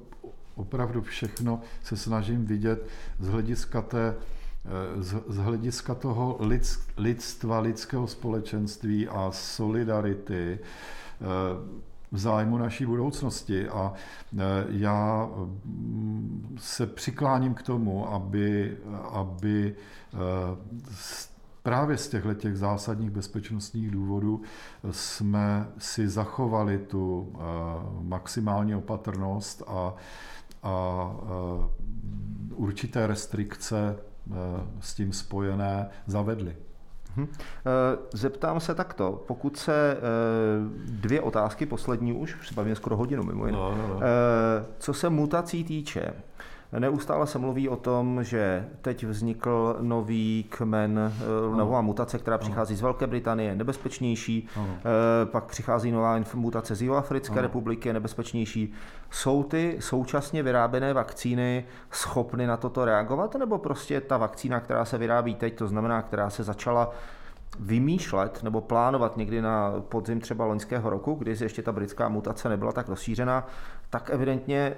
[0.55, 2.87] opravdu všechno se snažím vidět
[3.19, 11.87] z hlediska té eh, z, z hlediska toho lid, lidstva, lidského společenství a solidarity eh,
[12.11, 13.69] v zájmu naší budoucnosti.
[13.69, 13.93] A
[14.69, 15.29] já
[15.65, 18.77] mm, se přikláním k tomu, aby,
[19.11, 19.75] aby
[21.63, 24.41] právě z těchto těch zásadních bezpečnostních důvodů
[24.91, 27.33] jsme si zachovali tu
[28.01, 29.93] maximální opatrnost a,
[30.63, 31.11] a
[32.55, 33.99] určité restrikce
[34.79, 36.55] s tím spojené zavedli.
[37.17, 37.27] Mhm.
[38.13, 39.97] Zeptám se takto, pokud se
[40.85, 43.57] dvě otázky, poslední už, třeba mě skoro hodinu mimo jiné.
[43.57, 43.99] No, no, no.
[44.79, 46.13] Co se mutací týče,
[46.79, 51.13] Neustále se mluví o tom, že teď vznikl nový kmen,
[51.47, 51.57] ano.
[51.57, 54.47] nová mutace, která přichází z Velké Británie, nebezpečnější.
[54.55, 54.67] Ano.
[54.79, 58.73] Eh, pak přichází nová mutace z Jihoafrické republiky, nebezpečnější.
[59.11, 64.97] Jsou ty současně vyráběné vakcíny schopny na toto reagovat, nebo prostě ta vakcína, která se
[64.97, 66.91] vyrábí teď, to znamená, která se začala
[67.59, 72.71] vymýšlet nebo plánovat někdy na podzim třeba loňského roku, kdy ještě ta britská mutace nebyla
[72.71, 73.47] tak rozšířená,
[73.89, 74.75] tak evidentně e,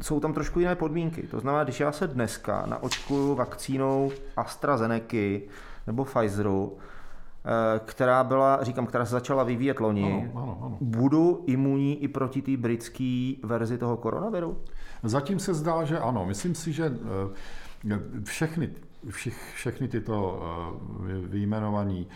[0.00, 1.22] jsou tam trošku jiné podmínky.
[1.22, 5.16] To znamená, když já se dneska naočkuju vakcínou AstraZeneca
[5.86, 10.78] nebo Pfizeru, e, která byla, říkám, která se začala vyvíjet loni, ano, ano, ano.
[10.80, 14.58] budu imunní i proti té britské verzi toho koronaviru?
[15.02, 16.26] Zatím se zdá, že ano.
[16.26, 18.70] Myslím si, že e, všechny
[19.10, 20.42] všich, všechny tyto
[21.06, 22.06] vyjmenovaní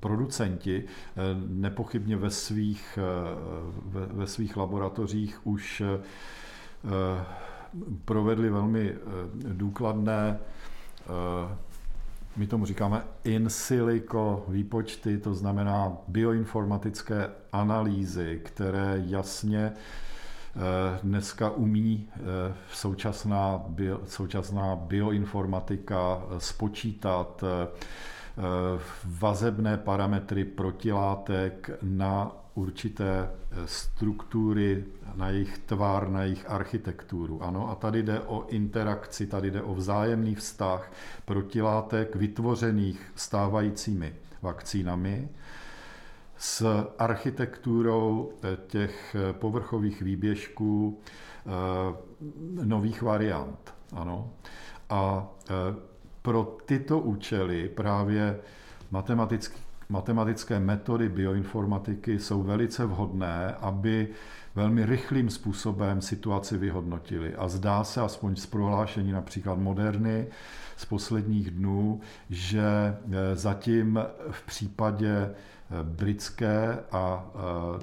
[0.00, 3.02] producenti eh, nepochybně ve svých, eh,
[3.86, 7.24] ve, ve svých laboratořích už eh,
[8.04, 8.94] provedli velmi
[9.34, 10.38] důkladné,
[12.36, 19.72] my tomu říkáme in silico výpočty, to znamená bioinformatické analýzy, které jasně
[21.02, 22.08] dneska umí
[22.72, 27.44] současná, bio, současná bioinformatika spočítat
[29.04, 34.84] vazebné parametry protilátek na určité eh, struktury,
[35.14, 37.42] na jejich tvar, na jejich architekturu.
[37.42, 40.92] Ano, a tady jde o interakci, tady jde o vzájemný vztah
[41.24, 45.28] protilátek vytvořených stávajícími vakcínami
[46.38, 50.98] s architekturou eh, těch povrchových výběžků
[52.64, 53.74] nových variant.
[53.92, 54.30] Ano.
[54.90, 55.28] A
[56.26, 58.38] pro tyto účely právě
[58.90, 59.56] matematické
[59.88, 64.08] matematické metody bioinformatiky jsou velice vhodné, aby
[64.54, 67.34] velmi rychlým způsobem situaci vyhodnotili.
[67.34, 70.26] A zdá se, aspoň z prohlášení například Moderny
[70.76, 72.00] z posledních dnů,
[72.30, 74.00] že eh, zatím
[74.30, 75.34] v případě eh,
[75.82, 77.82] britské a eh,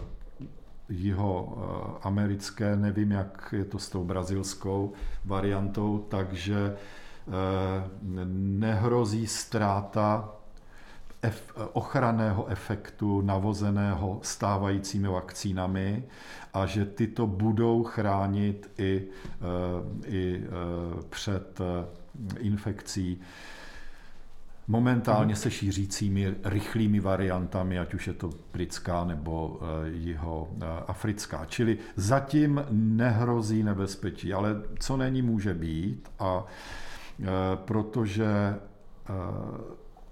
[0.90, 1.58] jeho
[2.04, 4.94] americké, nevím, jak je to s tou brazilskou
[5.26, 6.76] variantou, takže
[8.58, 10.30] nehrozí ztráta
[11.74, 16.04] ochranného efektu navozeného stávajícími vakcínami
[16.54, 21.62] a že tyto budou chránit i, eh, i eh, před
[22.40, 23.22] infekcí.
[24.68, 31.46] momentálně se šířícími rychlými variantami, ať už je to britská nebo eh, jeho eh, africká.
[31.46, 36.10] Čili zatím nehrozí nebezpečí, ale co není, může být.
[36.20, 36.83] A eh,
[37.56, 38.60] protože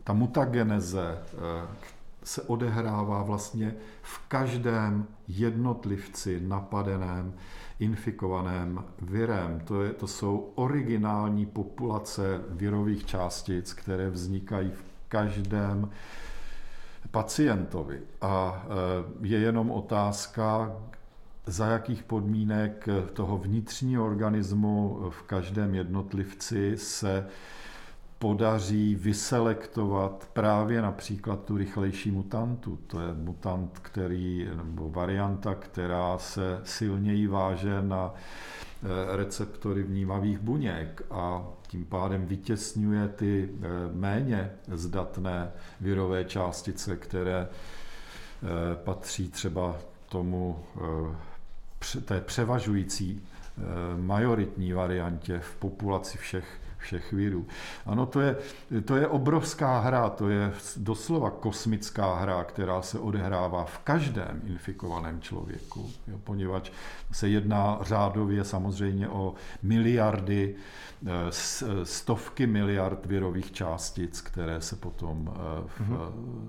[0.04, 1.18] ta mutageneze
[2.24, 7.34] se odehrává vlastně v každém jednotlivci napadeném
[7.80, 9.60] infikovaném virem.
[9.60, 15.90] To, je, to jsou originální populace virových částic, které vznikají v každém
[17.12, 18.00] pacientovi.
[18.22, 18.66] A
[19.22, 20.72] je jenom otázka,
[21.46, 27.28] za jakých podmínek toho vnitřního organismu v každém jednotlivci se
[28.22, 32.80] podaří vyselektovat právě například tu rychlejší mutantu.
[32.88, 41.02] To je mutant, který, nebo varianta, která se silněji váže na eh, receptory vnímavých buněk
[41.12, 49.76] a tím pádem vytěsňuje ty eh, méně zdatné virové částice, které eh, patří třeba
[50.10, 50.60] tomu
[52.06, 53.22] té převažující
[53.98, 57.48] majoritní variantě v populaci všech všech virů.
[57.86, 58.36] Ano, to je,
[58.86, 65.22] to je obrovská hra, to je doslova kosmická hra, která se odehrává v každém infikovaném
[65.22, 66.72] člověku, jo, poněvadž
[67.12, 70.56] se jedná řádově samozřejmě o miliardy,
[71.06, 71.10] eh,
[71.84, 75.98] stovky miliard virových částic, které se potom eh, v, mhm.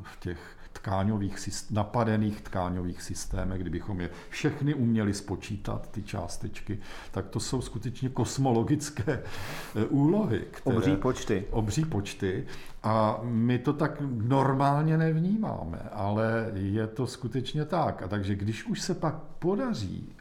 [0.03, 0.39] v těch
[0.73, 6.79] tkáňových, napadených tkáňových systémech, kdybychom je všechny uměli spočítat, ty částečky,
[7.11, 10.45] tak to jsou skutečně kosmologické eh, úlohy.
[10.51, 11.45] Které, obří počty.
[11.51, 12.47] Obří počty.
[12.83, 18.03] A my to tak normálně nevnímáme, ale je to skutečně tak.
[18.03, 20.13] A takže když už se pak podaří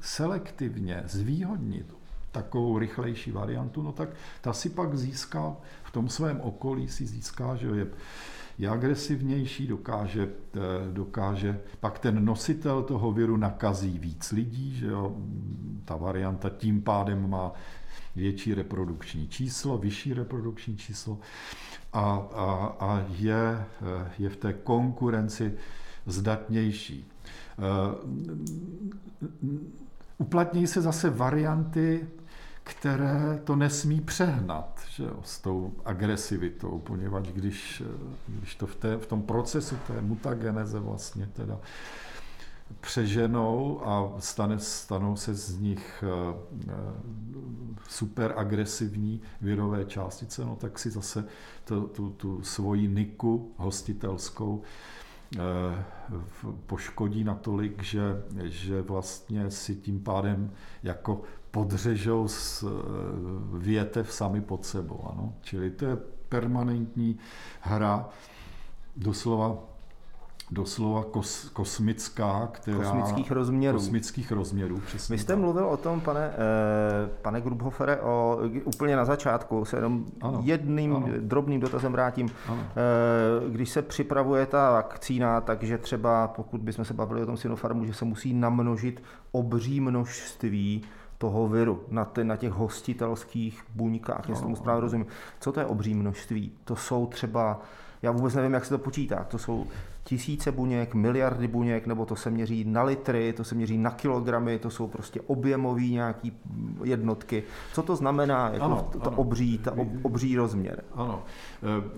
[0.00, 1.98] selektivně zvýhodnit
[2.32, 4.08] takovou rychlejší variantu, no tak
[4.40, 7.86] ta si pak získá v tom svém okolí si získá, že je
[8.58, 10.58] je agresivnější, dokáže, eh,
[10.92, 15.16] dokáže, pak ten nositel toho viru nakazí víc lidí, že jo,
[15.84, 17.52] ta varianta tím pádem má
[18.16, 21.18] větší reprodukční číslo, vyšší reprodukční číslo
[21.92, 25.54] a, a, a je, eh, je v té konkurenci
[26.06, 27.06] zdatnější.
[27.58, 27.62] Eh,
[30.18, 32.08] uplatní se zase varianty
[32.68, 37.82] které to nesmí přehnat že jo, s tou agresivitou, poněvadž když,
[38.28, 41.60] když to v, té, v tom procesu té mutageneze vlastně teda
[42.80, 46.34] přeženou a stane, stanou se z nich eh,
[46.68, 46.74] eh,
[47.88, 51.24] super agresivní virové částice, no tak si zase
[51.64, 55.07] tu, tu, tu svoji niku hostitelskou eh,
[56.66, 60.50] poškodí natolik, že, že vlastně si tím pádem
[60.82, 62.66] jako podřežou z eh,
[63.58, 65.08] větev sami pod sebou.
[65.12, 65.34] Ano?
[65.40, 65.96] Čili to je
[66.28, 67.18] permanentní
[67.60, 68.08] hra,
[68.96, 69.56] doslova
[70.50, 72.78] doslova kos, kosmická, která...
[72.78, 73.78] Kosmických rozměrů.
[73.78, 75.16] Kosmických rozměrů, přesně.
[75.16, 75.40] Vy jste tak.
[75.40, 80.96] mluvil o tom, pane, eh, pane Grubhofere, o, úplně na začátku, se jenom ano, jedným
[80.96, 81.06] ano.
[81.20, 82.30] drobným dotazem vrátím.
[82.48, 82.62] Ano.
[82.70, 87.84] Eh, když se připravuje ta vakcína, takže třeba, pokud bychom se bavili o tom Sinopharmu,
[87.84, 90.84] že se musí namnožit obří množství
[91.18, 95.06] toho viru na, ty, na těch hostitelských buňkách, jestli tomu správně rozumím.
[95.40, 96.52] Co to je obří množství?
[96.64, 97.60] To jsou třeba,
[98.02, 99.66] já vůbec nevím, jak se to počítá, to jsou
[100.08, 104.58] tisíce buněk, miliardy buněk, nebo to se měří na litry, to se měří na kilogramy,
[104.58, 106.32] to jsou prostě objemové nějaký
[106.84, 107.42] jednotky.
[107.72, 109.16] Co to znamená, jako ano, to, to ano.
[109.16, 110.84] obří, ta ob, obří rozměr?
[110.92, 111.24] Ano,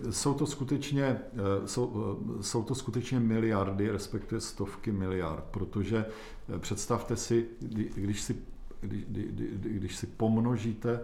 [0.09, 1.21] e, jsou to skutečně, e,
[1.67, 6.05] jsou, e, jsou to skutečně miliardy, respektive stovky miliard, protože
[6.59, 7.47] představte si,
[7.95, 8.37] když si
[8.81, 9.27] když, když,
[9.63, 11.01] když si pomnožíte,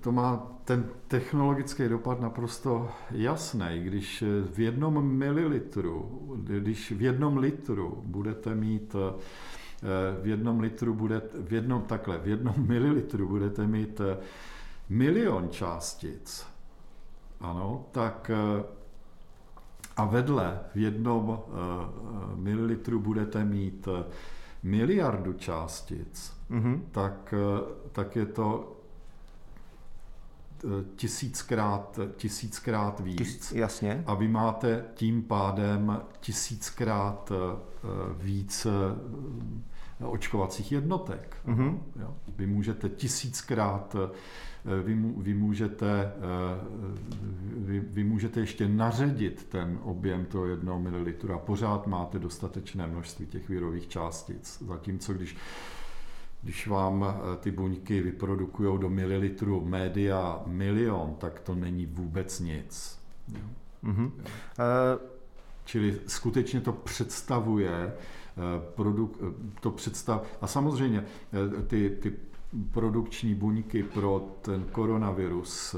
[0.00, 3.80] to má ten technologický dopad naprosto jasný.
[3.82, 8.96] Když v jednom mililitru, když v jednom litru budete mít
[10.22, 14.00] v jednom litru budete, v jednom takhle, v jednom mililitru budete mít
[14.88, 16.46] milion částic,
[17.40, 18.30] ano, tak
[19.96, 21.40] a vedle v jednom
[22.36, 23.88] mililitru budete mít
[24.66, 26.80] miliardu částic, mm-hmm.
[26.90, 27.60] tak, eh,
[27.92, 28.75] tak je to eh,
[30.96, 33.16] tisíckrát, tisíckrát víc.
[33.16, 34.02] Tis, jasně.
[34.06, 37.84] A vy máte tím pádem tisíckrát eh,
[38.18, 38.66] víc
[40.00, 41.36] očkovacích jednotek.
[41.46, 41.78] Mm-hmm.
[42.00, 42.14] Jo.
[42.36, 43.96] Vy můžete tisíckrát
[44.84, 46.12] vy, vy, můžete,
[47.56, 53.26] vy, vy můžete ještě naředit ten objem toho jednoho mililitru a pořád máte dostatečné množství
[53.26, 54.62] těch virových částic.
[54.66, 55.36] Zatímco když
[56.46, 63.00] když vám eh, ty buňky vyprodukují do mililitru média milion, tak to není vůbec nic.
[63.84, 64.10] Mm-hmm.
[65.64, 67.92] Čili skutečně to představuje eh,
[68.74, 69.18] produk,
[69.60, 71.04] to představ, a samozřejmě
[71.66, 72.12] ty, ty
[72.72, 75.76] produkční buňky pro ten koronavirus,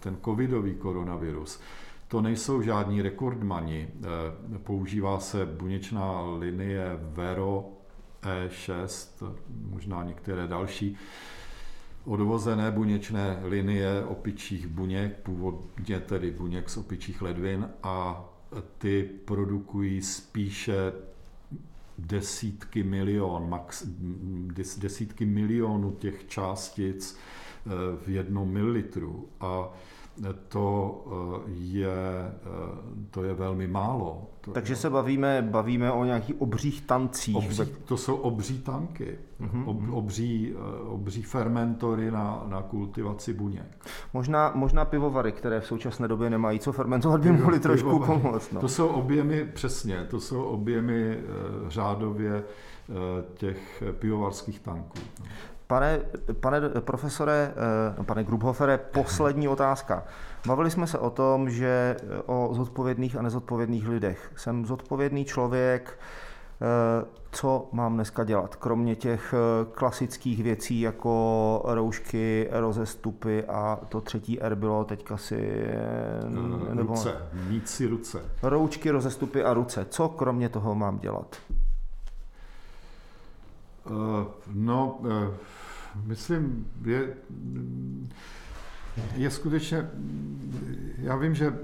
[0.00, 1.60] ten covidový koronavirus,
[2.08, 3.88] to nejsou žádní rekordmani.
[4.64, 7.83] Používá se buněčná linie Vero
[8.24, 9.34] E6,
[9.70, 10.96] možná některé další
[12.04, 18.24] odvozené buněčné linie opičích buněk, původně tedy buněk z opičích ledvin a
[18.78, 20.92] ty produkují spíše
[21.98, 23.86] desítky milion, max,
[24.78, 27.70] desítky milionů těch částic e,
[28.04, 29.28] v jednom mililitru.
[29.40, 29.72] A
[30.48, 34.30] to eh, je, eh, to je velmi málo.
[34.40, 37.36] To Takže se bavíme, bavíme o nějakých obřích tancích.
[37.36, 39.68] Obří, to jsou obří tanky, mm-hmm.
[39.68, 43.86] ob, obří, eh, obří fermentory na, na kultivaci buněk.
[44.12, 48.52] Možná, možná pivovary, které v současné době nemají co fermentovat, by mohly trošku pomoct.
[48.52, 48.60] No.
[48.60, 51.20] To jsou objemy, přesně, to jsou objemy
[51.68, 52.44] řádově
[53.34, 54.98] těch pivovarských tanků.
[55.66, 56.00] Pane,
[56.40, 57.54] pane profesore,
[58.00, 60.04] eh, pane Grubhofere, poslední otázka.
[60.46, 64.32] Bavili jsme se o tom, že eh, o zodpovědných a nezodpovědných lidech.
[64.36, 65.98] Jsem zodpovědný člověk,
[66.60, 68.56] eh, co mám dneska dělat?
[68.56, 69.34] Kromě těch
[69.72, 75.66] klasických věcí jako roušky, rozestupy a to třetí R bylo teďka si...
[76.74, 76.92] Nebo...
[76.92, 77.16] Ruce,
[77.48, 78.20] mít si ruce.
[78.42, 79.86] Roučky, rozestupy a ruce.
[79.90, 81.36] Co kromě toho mám dělat?
[83.90, 85.08] Uh, no, uh,
[86.04, 87.16] myslím, je,
[89.16, 89.90] je skutečně,
[90.98, 91.58] já vím, že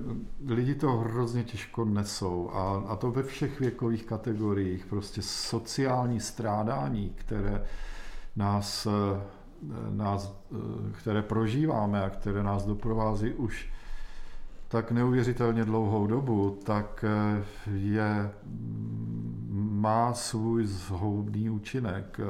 [0.46, 7.10] lidi to hrozně těžko nesou a, a to ve všech věkových kategoriích, prostě sociální strádání,
[7.10, 7.64] které
[8.36, 8.88] nás,
[9.90, 10.34] nás,
[10.98, 13.68] které prožíváme a které nás doprovází už
[14.70, 17.04] tak neuvěřitelně dlouhou dobu, tak
[17.74, 18.30] je,
[19.70, 22.20] má svůj zhoubný účinek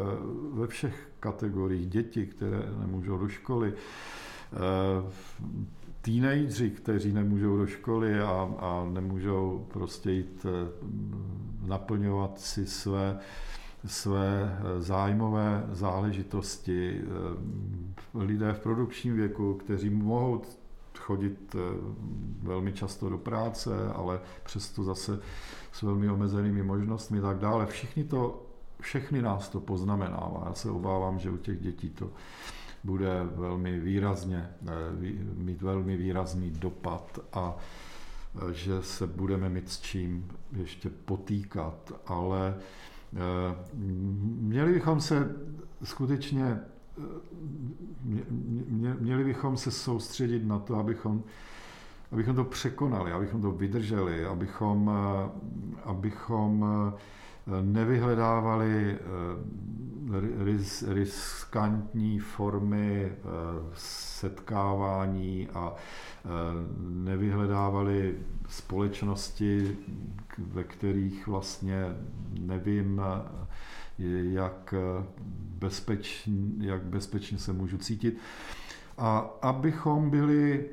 [0.52, 1.86] ve všech kategoriích.
[1.86, 3.72] Děti, které nemůžou do školy,
[4.52, 4.56] eh,
[6.02, 10.68] teenageři, kteří nemůžou do školy a, a nemůžou prostě jít eh,
[11.66, 13.18] naplňovat si své,
[13.86, 17.00] své eh, zájmové záležitosti,
[18.14, 20.38] lidé v produkčním věku, kteří mohou
[20.98, 21.56] chodit
[22.42, 25.20] velmi často do práce, ale přesto zase
[25.72, 27.66] s velmi omezenými možnostmi a tak dále.
[27.66, 28.46] Všichni to
[28.80, 30.42] všechny nás to poznamenává.
[30.46, 32.10] Já se obávám, že u těch dětí to
[32.84, 34.72] bude velmi výrazně, eh,
[35.34, 42.54] mít velmi výrazný dopad a eh, že se budeme mít s čím ještě potýkat, ale
[43.14, 43.18] eh,
[44.40, 45.36] měli bychom se
[45.84, 46.60] skutečně
[49.00, 51.22] měli bychom se soustředit na to, abychom,
[52.12, 54.90] abychom to překonali, abychom to vydrželi, abychom,
[55.84, 56.64] abychom
[57.62, 58.96] nevyhledávali eh,
[60.94, 63.16] riskantní formy eh,
[63.74, 66.28] setkávání a eh,
[66.80, 69.76] nevyhledávali společnosti,
[70.38, 71.84] ve kterých vlastně
[72.40, 73.02] nevím,
[74.08, 74.74] jak,
[75.58, 78.18] bezpečně, jak bezpečně se můžu cítit.
[78.98, 80.68] A abychom byli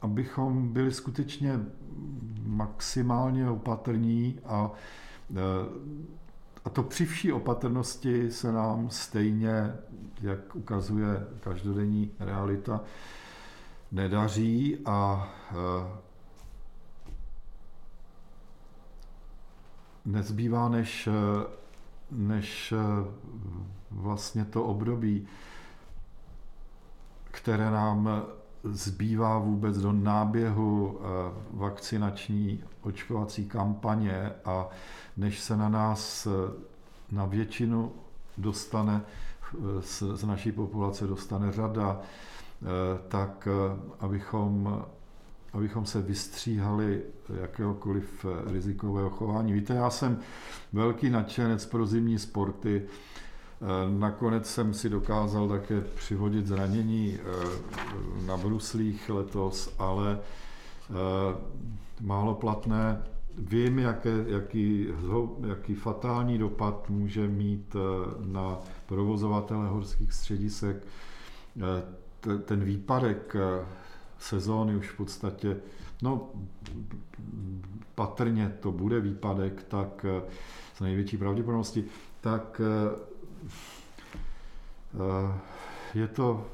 [0.00, 1.60] abychom byli skutečně
[2.42, 4.70] maximálně opatrní a,
[6.64, 9.72] a to při vší opatrnosti se nám stejně,
[10.20, 12.80] jak ukazuje každodenní realita,
[13.92, 15.28] nedaří a
[20.04, 21.08] nezbývá než,
[22.10, 22.74] než
[23.90, 25.26] vlastně to období,
[27.30, 28.24] které nám
[28.64, 31.04] zbývá vůbec do náběhu eh,
[31.50, 34.68] vakcinační očkovací kampaně a
[35.16, 36.30] než se na nás, eh,
[37.12, 37.92] na většinu
[38.38, 39.00] dostane,
[39.54, 42.00] eh, z, z naší populace dostane řada,
[43.08, 43.48] tak
[44.00, 44.82] abychom,
[45.54, 47.02] abychom se vystříhali
[47.40, 49.52] jakéhokoliv rizikového chování.
[49.52, 50.18] Víte, já jsem
[50.72, 52.82] velký nadšenec pro zimní sporty,
[53.64, 60.94] Eh, nakonec jsem si dokázal také přivodit zranění eh, na bruslích letos, ale eh,
[62.00, 63.02] málo platné.
[63.38, 64.88] Vím, jaké, jaký,
[65.48, 67.76] jaký fatální dopad může mít
[68.26, 70.86] na provozovatele horských středisek
[72.44, 73.36] ten výpadek
[74.24, 75.56] sezóny už v podstatě,
[76.02, 76.28] no
[77.94, 80.06] patrně to bude výpadek, tak
[80.76, 81.84] s největší pravděpodobností,
[82.20, 82.60] tak
[84.94, 85.38] Eh,
[85.94, 86.46] je to,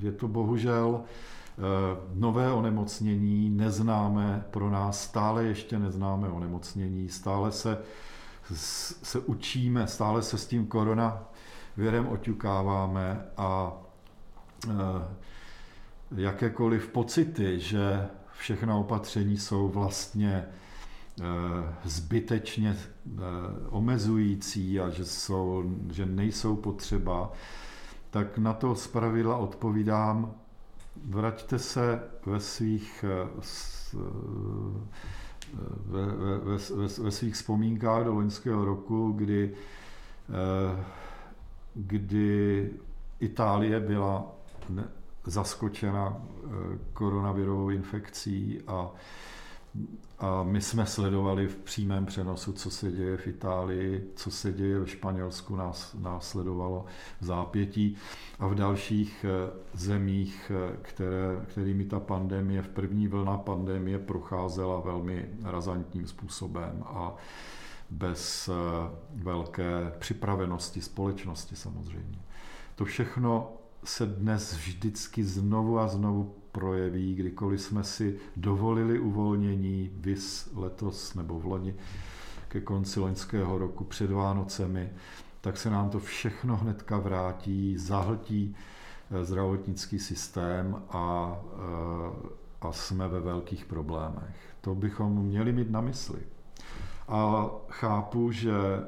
[0.00, 1.60] je to bohužel eh,
[2.14, 7.78] nové onemocnění, neznáme pro nás, stále ještě neznáme onemocnění, stále se,
[9.02, 13.72] se učíme, stále se s tím koronavirem oťukáváme a
[16.16, 20.46] jakékoliv pocity, že všechna opatření jsou vlastně
[21.20, 23.20] Eh, zbytečně eh,
[23.68, 27.32] omezující a že, jsou, že nejsou potřeba,
[28.10, 30.34] tak na to zpravidla odpovídám,
[31.04, 33.28] vraťte se ve svých, eh,
[35.86, 39.54] ve, ve, ve, ve svých vzpomínkách do loňského roku, kdy,
[41.74, 42.70] kdy
[43.20, 44.32] Itálie byla
[45.26, 46.22] zaskočena
[46.92, 48.90] koronavirovou infekcí a
[50.18, 54.78] a my jsme sledovali v přímém přenosu, co se děje v Itálii, co se děje
[54.78, 56.84] ve Španělsku, nás, nás sledovalo
[57.20, 57.96] v zápětí
[58.38, 64.80] a v dalších eh, zemích, eh, které, kterými ta pandemie, v první vlna pandemie procházela
[64.80, 67.14] velmi razantním způsobem a
[67.90, 68.52] bez eh,
[69.14, 72.18] velké připravenosti společnosti samozřejmě.
[72.74, 73.52] To všechno
[73.86, 81.40] se dnes vždycky znovu a znovu projeví, kdykoliv jsme si dovolili uvolnění, vys letos nebo
[81.40, 81.74] v loni
[82.48, 84.90] ke konci loňského roku před Vánocemi,
[85.40, 88.56] tak se nám to všechno hnedka vrátí, zahltí
[89.10, 92.28] eh, zdravotnický systém a, eh,
[92.60, 94.36] a jsme ve velkých problémech.
[94.60, 96.20] To bychom měli mít na mysli.
[97.08, 98.82] A chápu, že eh,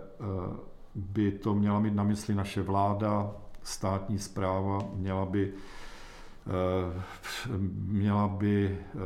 [0.94, 3.34] by to měla mít na mysli naše vláda,
[3.68, 5.52] státní zpráva, měla by
[6.48, 7.02] Eh,
[7.86, 8.98] měla by eh,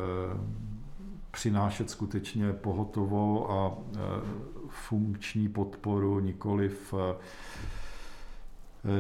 [1.31, 3.99] přinášet skutečně pohotovou a eh,
[4.69, 6.95] funkční podporu, nikoli v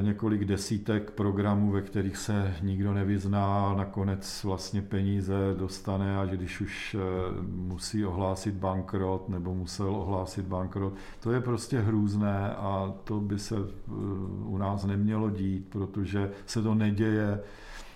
[0.00, 6.60] několik desítek programů, ve kterých se nikdo nevyzná a nakonec vlastně peníze dostane, až když
[6.60, 6.96] už
[7.46, 10.94] musí ohlásit bankrot nebo musel ohlásit bankrot.
[11.20, 13.56] To je prostě hrůzné a to by se
[14.44, 17.40] u nás nemělo dít, protože se to neděje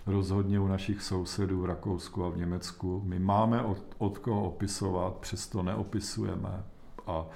[0.06, 3.02] rozhodně u našich sousedů v Rakousku a v Německu.
[3.04, 6.64] My máme od, od koho opisovat, přesto neopisujeme
[7.06, 7.26] a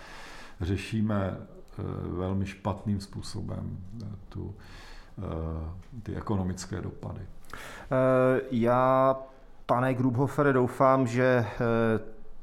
[0.61, 1.60] řešíme eh,
[2.03, 4.55] velmi špatným způsobem eh, tu,
[5.19, 5.23] eh,
[6.03, 7.21] ty ekonomické dopady.
[8.51, 9.17] Já,
[9.67, 11.47] pane Grubhofere, doufám, že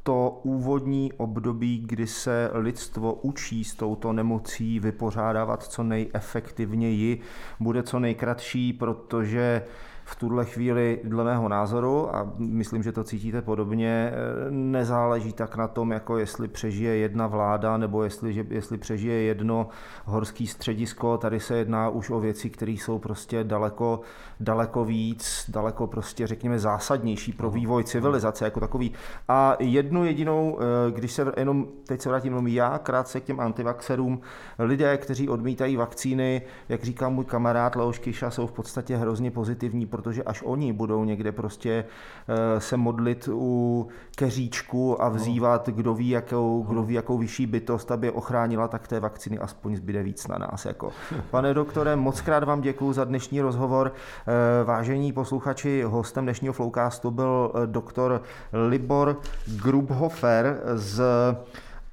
[0.08, 7.22] to úvodní období, kdy se lidstvo učí s touto nemocí vypořádávat co nejefektivněji,
[7.60, 9.64] bude co nejkratší, protože
[10.10, 14.14] v tuhle chvíli, dle mého názoru, a myslím, že to cítíte podobně,
[14.50, 19.68] nezáleží tak na tom, jako jestli přežije jedna vláda nebo jestli, že, jestli přežije jedno
[20.06, 21.18] horský středisko.
[21.18, 24.02] Tady se jedná už o věci, které jsou prostě daleko,
[24.40, 28.94] daleko víc, daleko prostě řekněme zásadnější pro vývoj civilizace jako takový.
[29.28, 33.40] A jednu jedinou, eh, když se jenom, teď se vrátím jenom já, krátce k těm
[33.40, 34.22] antivaxerům,
[34.60, 39.86] lidé, kteří odmítají vakcíny, jak říká můj kamarád Leoš Kiša, jsou v podstatě hrozně pozitivní
[39.98, 41.86] protože až oni budou někde prostě
[42.28, 47.92] eh, se modlit u keříčku a vzývat, kdo ví, jakou, kdo ví, jakou vyšší bytost,
[47.92, 50.66] aby ochránila, tak té vakcíny aspoň zbyde víc na nás.
[50.66, 50.92] Jako.
[51.32, 53.94] Pane doktore, moc krát vám děkuji za dnešní rozhovor.
[53.94, 58.22] Eh, vážení posluchači, hostem dnešního Flowcastu byl eh, doktor
[58.54, 59.18] Libor
[59.64, 61.02] Grubhofer z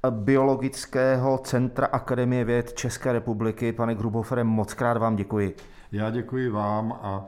[0.09, 3.71] Biologického centra Akademie věd České republiky.
[3.71, 5.55] Pane Grubhofere, moc krát vám děkuji.
[5.91, 7.25] Já děkuji vám a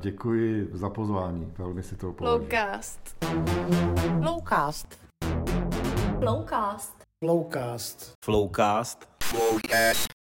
[0.00, 2.48] děkuji za pozvání, velmi si to považuji.
[2.48, 3.24] Flowcast.
[4.22, 4.98] Flowcast.
[6.18, 6.94] Flowcast.
[7.24, 8.12] Flowcast.
[8.24, 9.08] Flowcast.
[9.24, 10.10] Flowcast.